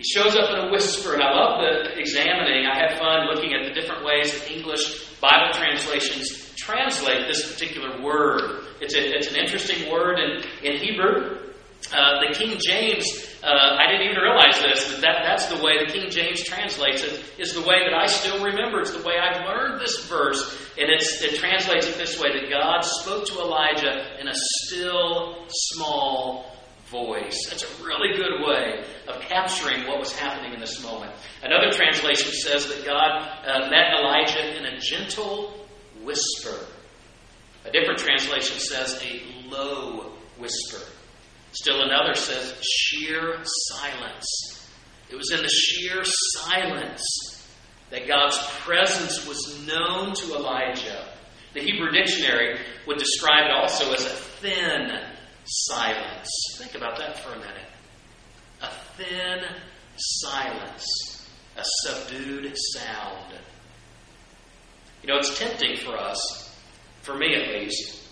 He 0.00 0.18
shows 0.18 0.34
up 0.34 0.48
in 0.48 0.68
a 0.68 0.72
whisper, 0.72 1.12
and 1.12 1.22
I 1.22 1.30
love 1.30 1.60
the 1.60 2.00
examining. 2.00 2.64
I 2.64 2.74
had 2.74 2.98
fun 2.98 3.26
looking 3.26 3.52
at 3.52 3.68
the 3.68 3.78
different 3.78 4.02
ways 4.02 4.32
that 4.32 4.50
English 4.50 5.10
Bible 5.20 5.52
translations 5.52 6.54
translate 6.56 7.28
this 7.28 7.52
particular 7.52 8.00
word. 8.00 8.64
It's, 8.80 8.94
a, 8.94 9.14
it's 9.14 9.28
an 9.28 9.36
interesting 9.36 9.92
word 9.92 10.18
in, 10.18 10.42
in 10.64 10.80
Hebrew. 10.80 11.36
Uh, 11.92 12.26
the 12.26 12.34
King 12.34 12.56
James, 12.66 13.28
uh, 13.44 13.76
I 13.76 13.92
didn't 13.92 14.08
even 14.08 14.22
realize 14.22 14.58
this, 14.62 15.00
that 15.02 15.20
that's 15.22 15.46
the 15.46 15.62
way 15.62 15.84
the 15.84 15.92
King 15.92 16.08
James 16.08 16.42
translates 16.44 17.02
it, 17.02 17.22
is 17.38 17.52
the 17.52 17.60
way 17.60 17.84
that 17.84 17.92
I 17.92 18.06
still 18.06 18.42
remember. 18.42 18.80
It's 18.80 18.96
the 18.96 19.02
way 19.02 19.18
I've 19.18 19.44
learned 19.44 19.82
this 19.82 20.06
verse. 20.06 20.56
And 20.78 20.88
it 20.88 21.36
translates 21.36 21.86
it 21.86 21.98
this 21.98 22.18
way 22.18 22.32
that 22.40 22.48
God 22.48 22.80
spoke 22.80 23.26
to 23.26 23.40
Elijah 23.40 24.18
in 24.18 24.28
a 24.28 24.34
still, 24.34 25.44
small 25.48 26.49
voice. 26.90 27.36
That's 27.48 27.62
a 27.62 27.84
really 27.84 28.16
good 28.16 28.44
way 28.44 28.84
of 29.08 29.20
capturing 29.22 29.86
what 29.86 29.98
was 29.98 30.12
happening 30.12 30.52
in 30.52 30.60
this 30.60 30.82
moment. 30.82 31.12
Another 31.42 31.70
translation 31.70 32.32
says 32.32 32.66
that 32.68 32.84
God 32.84 33.28
uh, 33.46 33.70
met 33.70 33.94
Elijah 33.98 34.56
in 34.56 34.66
a 34.66 34.78
gentle 34.78 35.66
whisper. 36.02 36.66
A 37.64 37.70
different 37.70 37.98
translation 37.98 38.58
says 38.58 39.02
a 39.04 39.48
low 39.48 40.12
whisper. 40.38 40.84
Still 41.52 41.82
another 41.82 42.14
says 42.14 42.54
sheer 42.62 43.38
silence. 43.44 44.68
It 45.10 45.16
was 45.16 45.30
in 45.32 45.42
the 45.42 45.48
sheer 45.48 46.02
silence 46.04 47.02
that 47.90 48.06
God's 48.06 48.38
presence 48.60 49.26
was 49.26 49.66
known 49.66 50.14
to 50.14 50.34
Elijah. 50.36 51.08
The 51.54 51.60
Hebrew 51.60 51.90
dictionary 51.90 52.60
would 52.86 52.98
describe 52.98 53.46
it 53.46 53.50
also 53.50 53.92
as 53.92 54.06
a 54.06 54.10
thin 54.10 55.09
silence. 55.50 56.28
Think 56.58 56.74
about 56.74 56.96
that 56.98 57.18
for 57.18 57.32
a 57.32 57.38
minute. 57.38 57.66
A 58.62 58.68
thin 58.96 59.44
silence, 59.96 61.28
a 61.56 61.62
subdued 61.82 62.56
sound. 62.74 63.34
You 65.02 65.08
know, 65.08 65.16
it's 65.16 65.38
tempting 65.38 65.78
for 65.78 65.96
us, 65.96 66.54
for 67.02 67.16
me 67.16 67.34
at 67.34 67.54
least, 67.54 68.02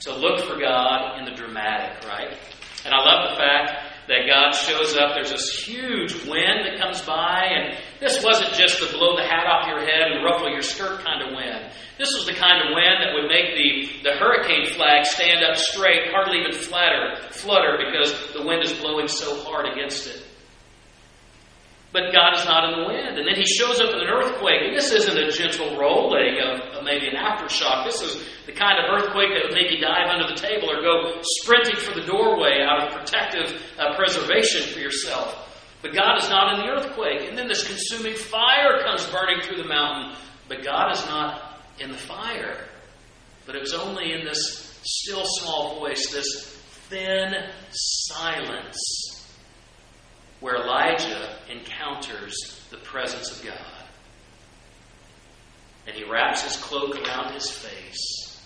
to 0.00 0.14
look 0.14 0.40
for 0.40 0.58
God 0.58 1.18
in 1.18 1.24
the 1.24 1.32
dramatic, 1.32 2.06
right? 2.06 2.36
And 2.84 2.92
I 2.92 2.98
love 2.98 3.30
the 3.30 3.36
fact 3.36 3.83
that 4.08 4.26
God 4.26 4.52
shows 4.52 4.96
up. 4.96 5.14
There's 5.14 5.30
this 5.30 5.50
huge 5.50 6.12
wind 6.26 6.64
that 6.66 6.78
comes 6.78 7.00
by, 7.02 7.48
and 7.48 7.78
this 8.00 8.22
wasn't 8.22 8.52
just 8.54 8.80
the 8.80 8.96
blow 8.96 9.16
the 9.16 9.22
hat 9.22 9.46
off 9.46 9.68
your 9.68 9.80
head 9.80 10.12
and 10.12 10.24
ruffle 10.24 10.50
your 10.50 10.62
skirt 10.62 11.04
kind 11.04 11.22
of 11.22 11.34
wind. 11.34 11.70
This 11.98 12.12
was 12.12 12.26
the 12.26 12.34
kind 12.34 12.60
of 12.66 12.74
wind 12.74 13.00
that 13.00 13.14
would 13.14 13.28
make 13.28 13.54
the, 13.54 14.10
the 14.10 14.16
hurricane 14.16 14.66
flag 14.74 15.06
stand 15.06 15.44
up 15.44 15.56
straight, 15.56 16.10
hardly 16.10 16.40
even 16.40 16.52
flatter, 16.52 17.16
flutter, 17.30 17.78
because 17.78 18.12
the 18.32 18.42
wind 18.44 18.62
is 18.64 18.72
blowing 18.72 19.08
so 19.08 19.42
hard 19.44 19.66
against 19.66 20.08
it. 20.08 20.23
But 21.94 22.10
God 22.12 22.34
is 22.34 22.44
not 22.44 22.66
in 22.66 22.80
the 22.80 22.86
wind. 22.88 23.18
And 23.18 23.24
then 23.28 23.36
he 23.36 23.46
shows 23.46 23.78
up 23.78 23.94
in 23.94 24.00
an 24.00 24.10
earthquake. 24.10 24.66
And 24.66 24.76
this 24.76 24.90
isn't 24.90 25.16
a 25.16 25.30
gentle 25.30 25.78
rolling 25.78 26.42
of, 26.42 26.58
of 26.74 26.82
maybe 26.82 27.06
an 27.06 27.14
aftershock. 27.14 27.86
This 27.86 28.02
is 28.02 28.20
the 28.46 28.52
kind 28.52 28.82
of 28.82 28.90
earthquake 28.90 29.30
that 29.30 29.46
would 29.46 29.54
make 29.54 29.70
you 29.70 29.78
dive 29.78 30.10
under 30.10 30.26
the 30.26 30.34
table 30.34 30.68
or 30.68 30.82
go 30.82 31.22
sprinting 31.22 31.76
for 31.76 31.94
the 31.94 32.04
doorway 32.04 32.66
out 32.66 32.82
of 32.82 32.98
protective 32.98 33.62
uh, 33.78 33.94
preservation 33.94 34.74
for 34.74 34.80
yourself. 34.80 35.38
But 35.82 35.94
God 35.94 36.18
is 36.18 36.28
not 36.28 36.58
in 36.58 36.66
the 36.66 36.72
earthquake. 36.72 37.28
And 37.28 37.38
then 37.38 37.46
this 37.46 37.64
consuming 37.64 38.16
fire 38.16 38.82
comes 38.82 39.06
burning 39.06 39.42
through 39.42 39.62
the 39.62 39.68
mountain. 39.68 40.18
But 40.48 40.64
God 40.64 40.90
is 40.90 41.06
not 41.06 41.62
in 41.78 41.92
the 41.92 41.96
fire. 41.96 42.58
But 43.46 43.54
it 43.54 43.60
was 43.60 43.72
only 43.72 44.14
in 44.14 44.24
this 44.24 44.80
still 44.82 45.22
small 45.24 45.78
voice, 45.78 46.10
this 46.10 46.58
thin 46.90 47.34
silence 47.70 49.13
where 50.44 50.56
Elijah 50.56 51.38
encounters 51.48 52.66
the 52.70 52.76
presence 52.76 53.34
of 53.34 53.46
God. 53.46 53.82
And 55.86 55.96
he 55.96 56.04
wraps 56.04 56.42
his 56.42 56.54
cloak 56.56 56.98
around 57.00 57.32
his 57.32 57.50
face 57.50 58.42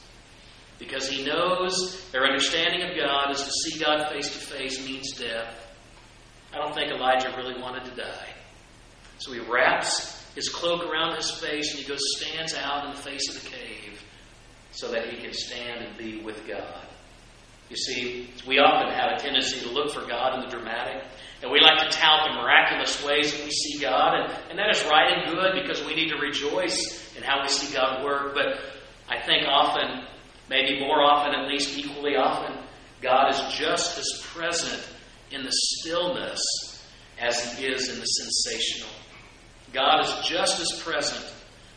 because 0.79 1.09
he 1.09 1.25
knows 1.25 2.09
their 2.13 2.25
understanding 2.25 2.89
of 2.89 2.97
God 2.97 3.33
is 3.33 3.43
to 3.43 3.51
see 3.51 3.81
God 3.81 4.13
face 4.13 4.29
to 4.29 4.39
face 4.39 4.87
means 4.87 5.11
death. 5.11 5.75
I 6.55 6.59
don't 6.59 6.73
think 6.73 6.93
Elijah 6.93 7.35
really 7.37 7.61
wanted 7.61 7.85
to 7.87 7.97
die. 7.97 8.29
So 9.19 9.33
he 9.33 9.41
wraps 9.41 10.25
his 10.37 10.49
cloak 10.49 10.85
around 10.85 11.17
his 11.17 11.33
face 11.33 11.73
and 11.73 11.81
he 11.81 11.89
goes 11.89 11.99
stands 12.17 12.55
out 12.55 12.85
in 12.85 12.95
the 12.95 13.03
face 13.03 13.29
of 13.29 13.43
the 13.43 13.51
cave 13.51 14.01
so 14.71 14.93
that 14.93 15.13
he 15.13 15.21
can 15.21 15.33
stand 15.33 15.85
and 15.85 15.99
be 15.99 16.21
with 16.21 16.47
God. 16.47 16.88
You 17.71 17.77
see, 17.77 18.31
we 18.47 18.59
often 18.59 18.93
have 18.93 19.13
a 19.13 19.19
tendency 19.19 19.61
to 19.61 19.71
look 19.71 19.93
for 19.93 20.07
God 20.07 20.35
in 20.35 20.41
the 20.41 20.49
dramatic, 20.49 21.03
and 21.43 21.51
we 21.51 21.61
like 21.61 21.79
to 21.79 21.91
tout 21.91 22.29
the 22.29 22.35
miraculous 22.35 23.05
ways 23.05 23.33
that 23.33 23.45
we 23.45 23.51
see 23.51 23.79
God, 23.79 24.15
and, 24.15 24.33
and 24.51 24.59
that 24.59 24.71
is 24.71 24.83
right 24.85 25.13
and 25.13 25.35
good 25.35 25.53
because 25.61 25.85
we 25.85 25.95
need 25.95 26.09
to 26.09 26.17
rejoice 26.17 27.15
in 27.17 27.23
how 27.23 27.43
we 27.43 27.49
see 27.49 27.75
God 27.75 28.03
work. 28.03 28.35
But 28.35 28.61
I 29.09 29.21
think 29.21 29.47
often, 29.47 30.05
maybe 30.49 30.81
more 30.81 31.03
often, 31.03 31.35
at 31.35 31.47
least 31.49 31.77
equally 31.79 32.17
often, 32.17 32.57
God 33.03 33.33
is 33.33 33.55
just 33.55 33.99
as 33.99 34.23
present 34.35 34.89
in 35.31 35.45
the 35.45 35.53
stillness 35.53 36.41
as 37.21 37.59
He 37.59 37.67
is 37.67 37.89
in 37.89 37.99
the 38.01 38.07
sensational. 38.07 38.91
God 39.73 40.05
is 40.05 40.27
just 40.27 40.61
as 40.61 40.83
present 40.83 41.25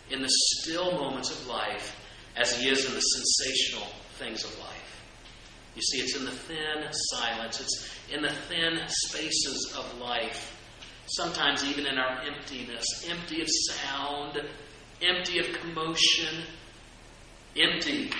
in 0.10 0.22
the 0.22 0.30
still 0.30 0.94
moments 0.94 1.32
of 1.32 1.48
life 1.48 1.98
as 2.36 2.58
He 2.58 2.70
is 2.70 2.86
in 2.86 2.94
the 2.94 3.02
sensational 3.02 3.88
things 4.18 4.44
of 4.44 4.58
life. 4.60 4.81
You 5.76 5.82
see, 5.82 6.00
it's 6.00 6.16
in 6.16 6.26
the 6.26 6.32
thin 6.32 6.88
silence, 6.92 7.62
it's 7.62 7.90
in 8.12 8.22
the 8.22 8.32
thin 8.32 8.80
spaces 8.88 9.74
of 9.78 10.00
life. 10.00 10.58
Sometimes, 11.08 11.64
even 11.64 11.88
in 11.88 11.98
our 11.98 12.22
emptiness, 12.22 12.86
empty 13.10 13.42
of 13.42 13.48
sound, 13.50 14.40
empty 15.02 15.40
of 15.40 15.48
commotion, 15.60 16.44
empty. 17.58 18.12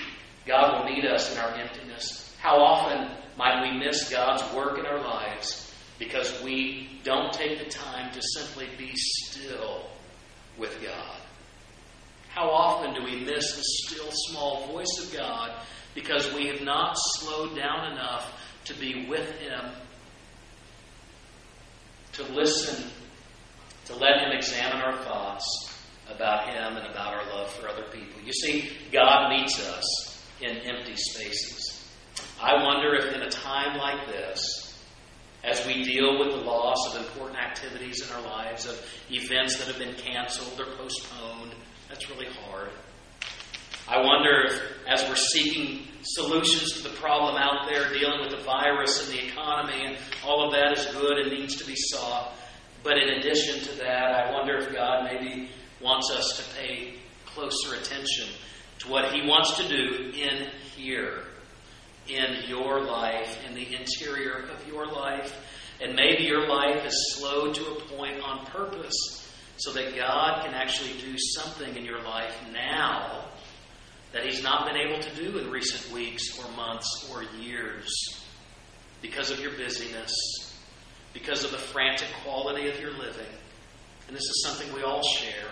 God 0.46 0.78
will 0.84 0.92
meet 0.92 1.04
us 1.04 1.32
in 1.32 1.38
our 1.38 1.54
emptiness. 1.54 2.34
How 2.40 2.56
often 2.56 3.08
might 3.36 3.62
we 3.62 3.78
miss 3.78 4.10
God's 4.10 4.42
work 4.54 4.78
in 4.78 4.86
our 4.86 5.00
lives 5.00 5.72
because 5.98 6.42
we 6.42 7.00
don't 7.04 7.32
take 7.32 7.58
the 7.58 7.70
time 7.70 8.12
to 8.12 8.20
simply 8.20 8.68
be 8.76 8.90
still 8.94 9.86
with 10.58 10.82
God? 10.82 11.20
How 12.28 12.50
often 12.50 12.94
do 12.94 13.04
we 13.04 13.20
miss 13.20 13.56
the 13.56 13.62
still 13.62 14.10
small 14.10 14.66
voice 14.68 15.04
of 15.04 15.16
God 15.16 15.52
because 15.94 16.32
we 16.34 16.46
have 16.46 16.62
not 16.62 16.96
slowed 16.96 17.56
down 17.56 17.92
enough 17.92 18.32
to 18.64 18.74
be 18.74 19.06
with 19.08 19.28
Him, 19.38 19.70
to 22.12 22.22
listen, 22.32 22.90
to 23.86 23.96
let 23.96 24.20
Him 24.20 24.32
examine 24.32 24.80
our 24.80 24.96
thoughts 25.04 25.46
about 26.08 26.48
Him 26.48 26.76
and 26.76 26.86
about 26.86 27.14
our 27.14 27.26
love 27.26 27.50
for 27.52 27.68
other 27.68 27.84
people. 27.92 28.20
You 28.22 28.32
see, 28.32 28.70
God 28.92 29.30
meets 29.30 29.58
us 29.60 30.24
in 30.40 30.56
empty 30.58 30.96
spaces. 30.96 31.88
I 32.40 32.62
wonder 32.62 32.94
if 32.94 33.14
in 33.14 33.22
a 33.22 33.30
time 33.30 33.78
like 33.78 34.06
this, 34.06 34.62
as 35.44 35.64
we 35.66 35.82
deal 35.82 36.18
with 36.18 36.30
the 36.30 36.40
loss 36.40 36.94
of 36.94 37.02
important 37.04 37.38
activities 37.38 38.02
in 38.06 38.14
our 38.14 38.22
lives, 38.22 38.66
of 38.66 38.84
events 39.10 39.56
that 39.58 39.66
have 39.66 39.78
been 39.78 39.94
canceled 39.94 40.60
or 40.60 40.66
postponed, 40.76 41.54
that's 41.88 42.08
really 42.10 42.28
hard. 42.44 42.70
I 43.88 44.00
wonder 44.00 44.44
if, 44.46 44.62
as 44.86 45.08
we're 45.08 45.16
seeking 45.16 45.86
solutions 46.02 46.72
to 46.74 46.88
the 46.88 46.94
problem 46.96 47.36
out 47.36 47.68
there, 47.68 47.92
dealing 47.92 48.20
with 48.20 48.30
the 48.30 48.44
virus 48.44 49.08
and 49.08 49.18
the 49.18 49.26
economy, 49.26 49.86
and 49.86 49.96
all 50.24 50.46
of 50.46 50.52
that 50.52 50.78
is 50.78 50.86
good 50.94 51.18
and 51.18 51.32
needs 51.32 51.56
to 51.56 51.66
be 51.66 51.74
sought. 51.76 52.32
But 52.82 52.98
in 52.98 53.08
addition 53.10 53.60
to 53.60 53.78
that, 53.78 54.14
I 54.14 54.32
wonder 54.32 54.56
if 54.58 54.72
God 54.72 55.04
maybe 55.04 55.50
wants 55.80 56.10
us 56.10 56.36
to 56.38 56.54
pay 56.56 56.94
closer 57.26 57.74
attention 57.74 58.28
to 58.80 58.88
what 58.88 59.12
He 59.12 59.26
wants 59.26 59.56
to 59.58 59.68
do 59.68 60.12
in 60.14 60.48
here, 60.76 61.24
in 62.08 62.48
your 62.48 62.80
life, 62.80 63.38
in 63.46 63.54
the 63.54 63.74
interior 63.74 64.48
of 64.48 64.66
your 64.66 64.86
life. 64.86 65.34
And 65.80 65.96
maybe 65.96 66.24
your 66.24 66.46
life 66.46 66.84
is 66.84 67.16
slowed 67.16 67.54
to 67.56 67.66
a 67.66 67.80
point 67.96 68.20
on 68.20 68.46
purpose 68.46 69.28
so 69.56 69.72
that 69.72 69.96
God 69.96 70.44
can 70.44 70.54
actually 70.54 70.92
do 71.00 71.16
something 71.18 71.76
in 71.76 71.84
your 71.84 72.02
life 72.02 72.34
now 72.52 73.31
that 74.12 74.24
He's 74.24 74.42
not 74.42 74.66
been 74.66 74.76
able 74.76 75.00
to 75.00 75.14
do 75.14 75.38
in 75.38 75.50
recent 75.50 75.92
weeks 75.92 76.38
or 76.38 76.50
months 76.52 77.10
or 77.12 77.24
years 77.40 77.90
because 79.00 79.30
of 79.30 79.40
your 79.40 79.52
busyness, 79.52 80.12
because 81.12 81.44
of 81.44 81.50
the 81.50 81.58
frantic 81.58 82.08
quality 82.22 82.68
of 82.68 82.78
your 82.78 82.92
living. 82.92 83.26
And 84.06 84.16
this 84.16 84.22
is 84.22 84.44
something 84.46 84.72
we 84.74 84.82
all 84.82 85.02
share. 85.02 85.48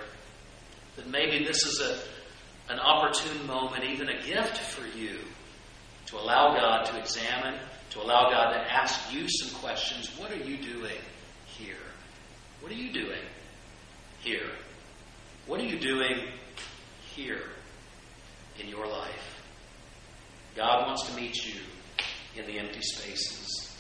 That 0.96 1.08
maybe 1.08 1.44
this 1.44 1.64
is 1.64 1.80
a, 1.80 2.72
an 2.72 2.78
opportune 2.78 3.46
moment, 3.46 3.84
even 3.84 4.08
a 4.08 4.22
gift 4.22 4.58
for 4.58 4.86
you, 4.96 5.18
to 6.06 6.16
allow 6.16 6.54
God 6.54 6.84
to 6.86 6.98
examine, 6.98 7.54
to 7.90 8.00
allow 8.00 8.30
God 8.30 8.52
to 8.52 8.72
ask 8.72 9.12
you 9.12 9.26
some 9.28 9.58
questions. 9.60 10.10
What 10.18 10.30
are 10.30 10.36
you 10.36 10.58
doing 10.58 11.00
here? 11.46 11.76
What 12.60 12.70
are 12.70 12.76
you 12.76 12.92
doing 12.92 13.22
here? 14.20 14.50
What 15.46 15.60
are 15.60 15.64
you 15.64 15.78
doing 15.78 16.28
here 17.14 17.42
in 18.62 18.68
your 18.68 18.86
life? 18.86 19.42
God 20.56 20.86
wants 20.86 21.08
to 21.08 21.16
meet 21.16 21.36
you 21.46 21.60
in 22.36 22.46
the 22.46 22.58
empty 22.58 22.82
spaces. 22.82 23.76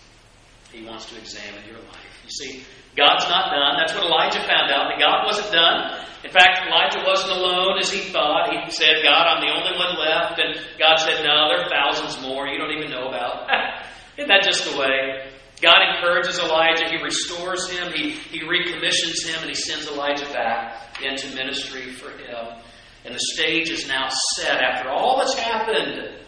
He 0.72 0.84
wants 0.84 1.06
to 1.10 1.18
examine 1.18 1.66
your 1.66 1.78
life. 1.78 2.14
You 2.24 2.30
see, 2.30 2.64
God's 2.96 3.26
not 3.28 3.50
done. 3.50 3.74
That's 3.78 3.94
what 3.94 4.04
Elijah 4.04 4.40
found 4.46 4.70
out, 4.70 4.90
that 4.90 4.98
God 4.98 5.26
wasn't 5.26 5.52
done. 5.52 6.06
In 6.22 6.30
fact, 6.30 6.66
Elijah 6.66 7.02
wasn't 7.06 7.32
alone 7.32 7.78
as 7.78 7.90
he 7.90 8.10
thought. 8.12 8.50
He 8.52 8.70
said, 8.70 9.02
God, 9.02 9.26
I'm 9.26 9.40
the 9.40 9.52
only 9.52 9.76
one 9.78 9.98
left. 9.98 10.38
And 10.38 10.54
God 10.78 10.96
said, 10.98 11.24
No, 11.24 11.48
there 11.48 11.64
are 11.64 11.70
thousands 11.70 12.20
more 12.22 12.46
you 12.46 12.58
don't 12.58 12.76
even 12.76 12.90
know 12.90 13.08
about. 13.08 13.48
Isn't 14.18 14.28
that 14.28 14.42
just 14.44 14.70
the 14.70 14.78
way? 14.78 15.30
God 15.62 15.76
encourages 15.94 16.38
Elijah. 16.38 16.88
He 16.88 17.02
restores 17.02 17.68
him. 17.70 17.92
He, 17.92 18.10
he 18.10 18.46
recommissions 18.46 19.24
him, 19.24 19.40
and 19.40 19.48
he 19.48 19.54
sends 19.54 19.88
Elijah 19.88 20.26
back 20.26 21.00
into 21.02 21.34
ministry 21.34 21.92
for 21.92 22.10
him. 22.10 22.62
And 23.04 23.14
the 23.14 23.20
stage 23.34 23.70
is 23.70 23.88
now 23.88 24.08
set. 24.36 24.60
After 24.60 24.90
all 24.90 25.18
that's 25.18 25.34
happened, 25.34 26.20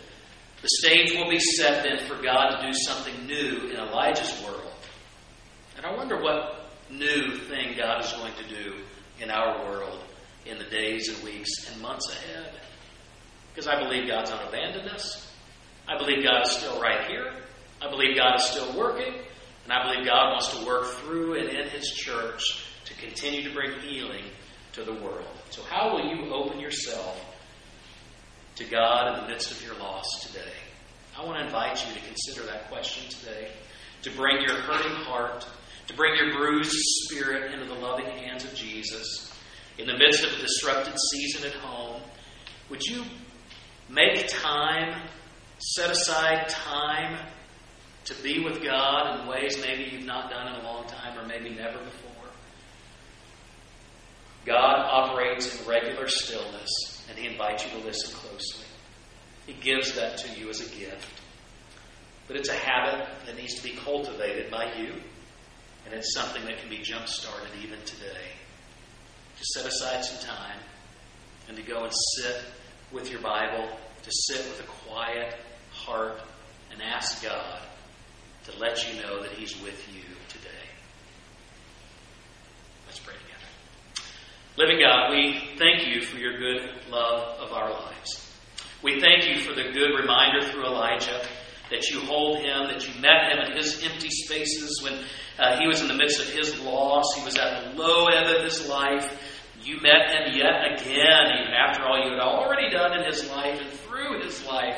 the 0.62 0.68
stage 0.68 1.12
will 1.12 1.28
be 1.28 1.38
set 1.38 1.82
then 1.82 2.06
for 2.06 2.22
God 2.22 2.56
to 2.56 2.66
do 2.66 2.72
something 2.72 3.26
new 3.26 3.68
in 3.68 3.76
Elijah's 3.76 4.42
world. 4.42 4.72
And 5.76 5.84
I 5.84 5.94
wonder 5.94 6.22
what 6.22 6.70
new 6.90 7.36
thing 7.36 7.76
God 7.76 8.04
is 8.04 8.12
going 8.12 8.34
to 8.34 8.48
do 8.48 8.76
in 9.20 9.30
our 9.30 9.64
world 9.64 9.98
in 10.46 10.58
the 10.58 10.64
days 10.64 11.08
and 11.08 11.22
weeks 11.24 11.50
and 11.70 11.80
months 11.82 12.10
ahead. 12.10 12.52
Because 13.52 13.66
I 13.66 13.78
believe 13.78 14.08
God's 14.08 14.30
not 14.30 14.48
abandoned 14.48 14.88
us. 14.88 15.30
I 15.88 15.98
believe 15.98 16.24
God 16.24 16.46
is 16.46 16.52
still 16.52 16.80
right 16.80 17.06
here. 17.08 17.32
I 17.80 17.90
believe 17.90 18.16
God 18.16 18.36
is 18.36 18.44
still 18.44 18.76
working. 18.76 19.14
And 19.64 19.72
I 19.72 19.82
believe 19.84 20.06
God 20.06 20.30
wants 20.30 20.56
to 20.56 20.64
work 20.64 20.86
through 20.86 21.38
and 21.38 21.48
in 21.48 21.68
His 21.68 21.90
church 21.90 22.66
to 22.84 22.94
continue 22.94 23.48
to 23.48 23.54
bring 23.54 23.78
healing 23.80 24.24
to 24.72 24.84
the 24.84 24.94
world. 24.94 25.26
So, 25.50 25.62
how 25.62 25.92
will 25.92 26.06
you 26.06 26.32
open 26.32 26.60
yourself 26.60 27.20
to 28.56 28.64
God 28.64 29.14
in 29.14 29.24
the 29.24 29.28
midst 29.30 29.50
of 29.50 29.62
your 29.64 29.74
loss 29.78 30.06
today? 30.26 30.52
I 31.18 31.24
want 31.24 31.38
to 31.38 31.44
invite 31.44 31.86
you 31.86 31.94
to 31.94 32.00
consider 32.06 32.46
that 32.46 32.70
question 32.70 33.08
today, 33.10 33.50
to 34.02 34.10
bring 34.12 34.42
your 34.42 34.56
hurting 34.56 35.04
heart 35.04 35.46
to 35.86 35.94
bring 35.94 36.14
your 36.16 36.32
bruised 36.32 36.72
spirit 36.72 37.52
into 37.52 37.66
the 37.66 37.74
loving 37.74 38.06
hands 38.06 38.44
of 38.44 38.54
Jesus 38.54 39.32
in 39.78 39.86
the 39.86 39.96
midst 39.96 40.24
of 40.24 40.32
a 40.32 40.40
disrupted 40.40 40.94
season 41.10 41.46
at 41.46 41.54
home. 41.54 42.00
Would 42.70 42.82
you 42.82 43.04
make 43.88 44.26
time, 44.28 45.08
set 45.58 45.90
aside 45.90 46.48
time 46.48 47.18
to 48.04 48.14
be 48.22 48.44
with 48.44 48.62
God 48.62 49.20
in 49.20 49.26
ways 49.26 49.58
maybe 49.60 49.90
you've 49.90 50.06
not 50.06 50.30
done 50.30 50.54
in 50.54 50.60
a 50.60 50.64
long 50.64 50.86
time 50.86 51.18
or 51.18 51.26
maybe 51.26 51.50
never 51.50 51.78
before? 51.78 52.01
God 54.44 54.86
operates 54.90 55.60
in 55.60 55.68
regular 55.68 56.08
stillness, 56.08 57.06
and 57.08 57.18
He 57.18 57.26
invites 57.28 57.64
you 57.64 57.80
to 57.80 57.86
listen 57.86 58.14
closely. 58.14 58.66
He 59.46 59.54
gives 59.54 59.94
that 59.94 60.18
to 60.18 60.40
you 60.40 60.48
as 60.50 60.60
a 60.60 60.74
gift. 60.76 61.20
But 62.28 62.36
it's 62.36 62.48
a 62.48 62.54
habit 62.54 63.08
that 63.26 63.36
needs 63.36 63.54
to 63.56 63.62
be 63.62 63.76
cultivated 63.76 64.50
by 64.50 64.72
you 64.74 64.92
and 65.84 65.94
it's 65.94 66.14
something 66.14 66.44
that 66.44 66.58
can 66.58 66.70
be 66.70 66.78
jump 66.78 67.08
started 67.08 67.50
even 67.62 67.78
today. 67.84 68.32
To 69.38 69.44
set 69.54 69.66
aside 69.66 70.04
some 70.04 70.26
time 70.26 70.58
and 71.48 71.56
to 71.56 71.62
go 71.62 71.84
and 71.84 71.92
sit 72.16 72.42
with 72.92 73.10
your 73.10 73.20
Bible, 73.20 73.68
to 74.02 74.10
sit 74.10 74.38
with 74.38 74.60
a 74.60 74.88
quiet 74.88 75.36
heart 75.70 76.20
and 76.70 76.82
ask 76.82 77.22
God 77.22 77.60
to 78.44 78.58
let 78.58 78.88
you 78.88 79.02
know 79.02 79.22
that 79.22 79.32
He's 79.32 79.60
with 79.62 79.86
you 79.92 80.02
today. 80.28 80.48
Let's 82.86 83.00
pray 83.00 83.14
together. 83.14 84.06
Living 84.58 84.80
God, 84.80 85.10
we 85.10 85.56
thank 85.56 85.86
you 85.86 86.02
for 86.02 86.18
your 86.18 86.36
good 86.38 86.90
love 86.90 87.38
of 87.38 87.52
our 87.52 87.70
lives. 87.70 88.36
We 88.82 89.00
thank 89.00 89.26
you 89.26 89.40
for 89.40 89.54
the 89.54 89.72
good 89.72 89.98
reminder 89.98 90.46
through 90.46 90.66
Elijah 90.66 91.26
that 91.70 91.88
you 91.88 92.00
hold 92.00 92.36
him, 92.36 92.66
that 92.66 92.86
you 92.86 93.00
met 93.00 93.32
him 93.32 93.38
in 93.46 93.56
his 93.56 93.82
empty 93.82 94.10
spaces 94.10 94.82
when 94.82 94.92
uh, 95.38 95.58
he 95.58 95.66
was 95.66 95.80
in 95.80 95.88
the 95.88 95.94
midst 95.94 96.20
of 96.20 96.28
his 96.28 96.60
loss. 96.60 97.14
He 97.16 97.24
was 97.24 97.38
at 97.38 97.62
the 97.62 97.82
low 97.82 98.08
ebb 98.08 98.36
of 98.36 98.44
his 98.44 98.68
life. 98.68 99.10
You 99.62 99.80
met 99.80 100.10
him 100.10 100.36
yet 100.36 100.74
again, 100.74 101.32
even 101.40 101.54
after 101.54 101.84
all 101.84 102.04
you 102.04 102.10
had 102.10 102.20
already 102.20 102.68
done 102.68 102.92
in 102.98 103.06
his 103.06 103.26
life 103.30 103.58
and 103.58 103.70
through 103.70 104.22
his 104.22 104.44
life. 104.44 104.76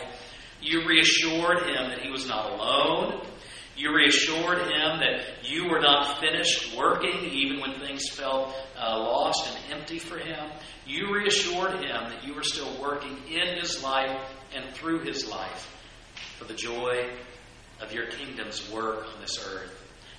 You 0.63 0.87
reassured 0.87 1.65
him 1.67 1.91
that 1.91 1.99
he 2.01 2.11
was 2.11 2.29
not 2.29 2.53
alone. 2.53 3.27
You 3.77 3.95
reassured 3.95 4.59
him 4.59 5.01
that 5.01 5.25
you 5.43 5.69
were 5.69 5.81
not 5.81 6.21
finished 6.21 6.77
working, 6.77 7.25
even 7.25 7.61
when 7.61 7.75
things 7.81 8.09
felt 8.09 8.55
uh, 8.79 8.99
lost 8.99 9.49
and 9.49 9.79
empty 9.79 9.99
for 9.99 10.19
him. 10.19 10.51
You 10.87 11.13
reassured 11.13 11.73
him 11.73 12.11
that 12.11 12.25
you 12.25 12.35
were 12.35 12.43
still 12.43 12.81
working 12.81 13.19
in 13.29 13.59
his 13.59 13.83
life 13.83 14.31
and 14.55 14.73
through 14.75 15.01
his 15.01 15.29
life 15.29 15.71
for 16.39 16.45
the 16.45 16.55
joy 16.55 17.11
of 17.81 17.93
your 17.93 18.07
kingdom's 18.07 18.71
work 18.71 19.07
on 19.13 19.21
this 19.21 19.45
earth. 19.47 19.73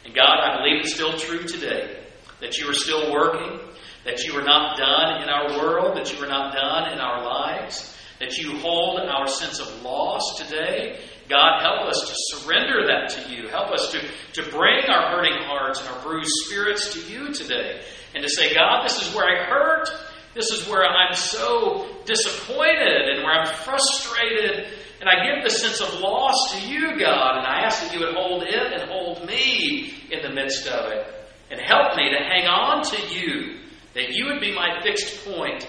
And 0.04 0.14
God, 0.14 0.40
I 0.40 0.58
believe 0.58 0.82
it's 0.82 0.94
still 0.94 1.18
true 1.18 1.44
today 1.44 2.02
that 2.42 2.58
you 2.58 2.70
are 2.70 2.74
still 2.74 3.12
working, 3.12 3.60
that 4.04 4.24
you 4.24 4.38
are 4.38 4.44
not 4.44 4.78
done 4.78 5.24
in 5.24 5.30
our 5.30 5.58
world, 5.58 5.98
that 5.98 6.14
you 6.14 6.24
are 6.24 6.28
not 6.28 6.54
done 6.54 6.92
in 6.92 7.00
our 7.00 7.24
lives, 7.24 7.96
that 8.20 8.38
you 8.38 8.58
hold 8.60 9.00
our 9.00 9.28
sense 9.28 9.60
of 9.60 9.82
loss 9.82 10.38
today. 10.38 11.00
God, 11.30 11.62
help 11.62 11.88
us 11.88 12.02
to 12.08 12.38
surrender 12.38 12.88
that 12.88 13.10
to 13.10 13.34
you. 13.34 13.48
Help 13.48 13.72
us 13.72 13.92
to, 13.92 14.42
to 14.42 14.50
bring 14.52 14.86
our 14.86 15.16
hurting 15.16 15.38
hearts 15.46 15.80
and 15.82 15.90
our 15.90 16.02
bruised 16.04 16.32
spirits 16.46 16.94
to 16.94 17.00
you 17.12 17.34
today. 17.34 17.82
And 18.14 18.24
to 18.24 18.30
say, 18.30 18.54
God, 18.54 18.86
this 18.86 19.02
is 19.02 19.14
where 19.16 19.26
I 19.26 19.44
hurt. 19.46 19.90
This 20.34 20.52
is 20.52 20.68
where 20.68 20.86
I'm 20.86 21.16
so 21.16 21.88
disappointed 22.06 23.10
and 23.10 23.24
where 23.24 23.34
I'm 23.34 23.48
frustrated 23.48 24.68
and 25.06 25.10
I 25.10 25.36
give 25.36 25.44
the 25.44 25.50
sense 25.50 25.82
of 25.82 26.00
loss 26.00 26.54
to 26.54 26.68
you, 26.68 26.98
God, 26.98 27.38
and 27.38 27.46
I 27.46 27.62
ask 27.62 27.84
that 27.84 27.94
you 27.94 28.00
would 28.00 28.16
hold 28.16 28.44
it 28.44 28.74
and 28.74 28.90
hold 28.90 29.26
me 29.28 29.94
in 30.10 30.22
the 30.22 30.34
midst 30.34 30.68
of 30.68 30.92
it. 30.92 31.06
And 31.52 31.60
help 31.62 31.96
me 31.96 32.10
to 32.10 32.24
hang 32.24 32.48
on 32.48 32.84
to 32.84 33.14
you, 33.14 33.60
that 33.94 34.10
you 34.10 34.26
would 34.26 34.40
be 34.40 34.56
my 34.56 34.82
fixed 34.82 35.24
point, 35.26 35.68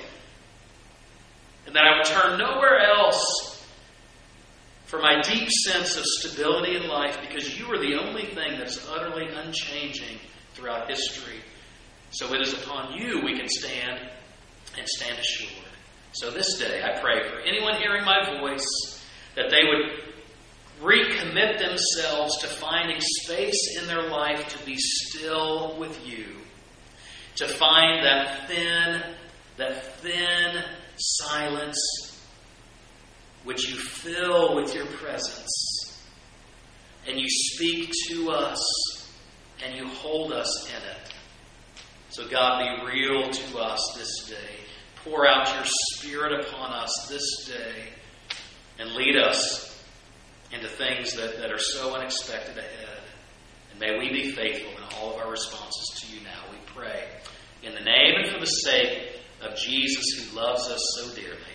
and 1.66 1.74
that 1.74 1.84
I 1.84 1.98
would 1.98 2.06
turn 2.06 2.38
nowhere 2.38 2.80
else 2.80 3.55
for 4.86 5.00
my 5.00 5.20
deep 5.20 5.48
sense 5.50 5.96
of 5.96 6.04
stability 6.04 6.76
in 6.76 6.88
life 6.88 7.18
because 7.20 7.58
you 7.58 7.66
are 7.66 7.78
the 7.78 7.96
only 7.96 8.24
thing 8.26 8.58
that's 8.58 8.88
utterly 8.88 9.26
unchanging 9.28 10.18
throughout 10.54 10.88
history. 10.88 11.40
So 12.10 12.32
it 12.32 12.40
is 12.40 12.54
upon 12.54 12.94
you 12.94 13.20
we 13.24 13.36
can 13.36 13.48
stand 13.48 14.08
and 14.78 14.88
stand 14.88 15.18
assured. 15.18 15.64
So 16.12 16.30
this 16.30 16.56
day, 16.58 16.82
I 16.82 16.98
pray 17.00 17.28
for 17.28 17.40
anyone 17.40 17.78
hearing 17.78 18.04
my 18.04 18.40
voice 18.40 18.64
that 19.34 19.50
they 19.50 19.62
would 19.64 20.06
recommit 20.82 21.58
themselves 21.58 22.38
to 22.38 22.46
finding 22.46 23.00
space 23.00 23.78
in 23.80 23.86
their 23.86 24.08
life 24.08 24.48
to 24.48 24.64
be 24.64 24.76
still 24.76 25.76
with 25.78 26.06
you, 26.06 26.26
to 27.36 27.48
find 27.48 28.04
that 28.04 28.48
thin, 28.48 29.02
that 29.56 30.00
thin 30.00 30.62
silence 30.96 32.15
which 33.46 33.68
you 33.68 33.76
fill 33.76 34.56
with 34.56 34.74
your 34.74 34.86
presence, 34.86 36.02
and 37.08 37.18
you 37.18 37.26
speak 37.28 37.92
to 38.08 38.30
us, 38.30 39.08
and 39.64 39.74
you 39.76 39.86
hold 39.86 40.32
us 40.32 40.68
in 40.68 40.82
it. 40.82 41.12
So, 42.10 42.26
God, 42.26 42.60
be 42.60 42.86
real 42.86 43.30
to 43.30 43.58
us 43.58 43.94
this 43.96 44.28
day. 44.28 44.56
pour 45.04 45.28
out 45.28 45.54
your 45.54 45.64
Spirit 45.64 46.44
upon 46.44 46.72
us 46.72 47.06
this 47.08 47.46
day 47.46 47.90
and 48.80 48.90
lead 48.94 49.16
us 49.16 49.80
into 50.50 50.66
things 50.66 51.14
that, 51.14 51.38
that 51.38 51.52
are 51.52 51.58
so 51.58 51.94
unexpected 51.94 52.58
ahead. 52.58 52.98
And 53.70 53.78
may 53.78 53.96
we 53.96 54.10
be 54.10 54.32
faithful 54.32 54.72
in 54.72 54.82
all 54.98 55.14
of 55.14 55.20
our 55.20 55.30
responses 55.30 56.00
to 56.00 56.16
you 56.16 56.24
now, 56.24 56.42
we 56.50 56.58
pray. 56.74 57.04
In 57.62 57.74
the 57.74 57.80
name 57.80 58.16
and 58.16 58.32
for 58.32 58.40
the 58.40 58.46
sake 58.46 59.20
of 59.40 59.56
Jesus 59.56 60.04
who 60.18 60.36
loves 60.36 60.68
us 60.68 60.80
so 60.98 61.14
dearly. 61.14 61.45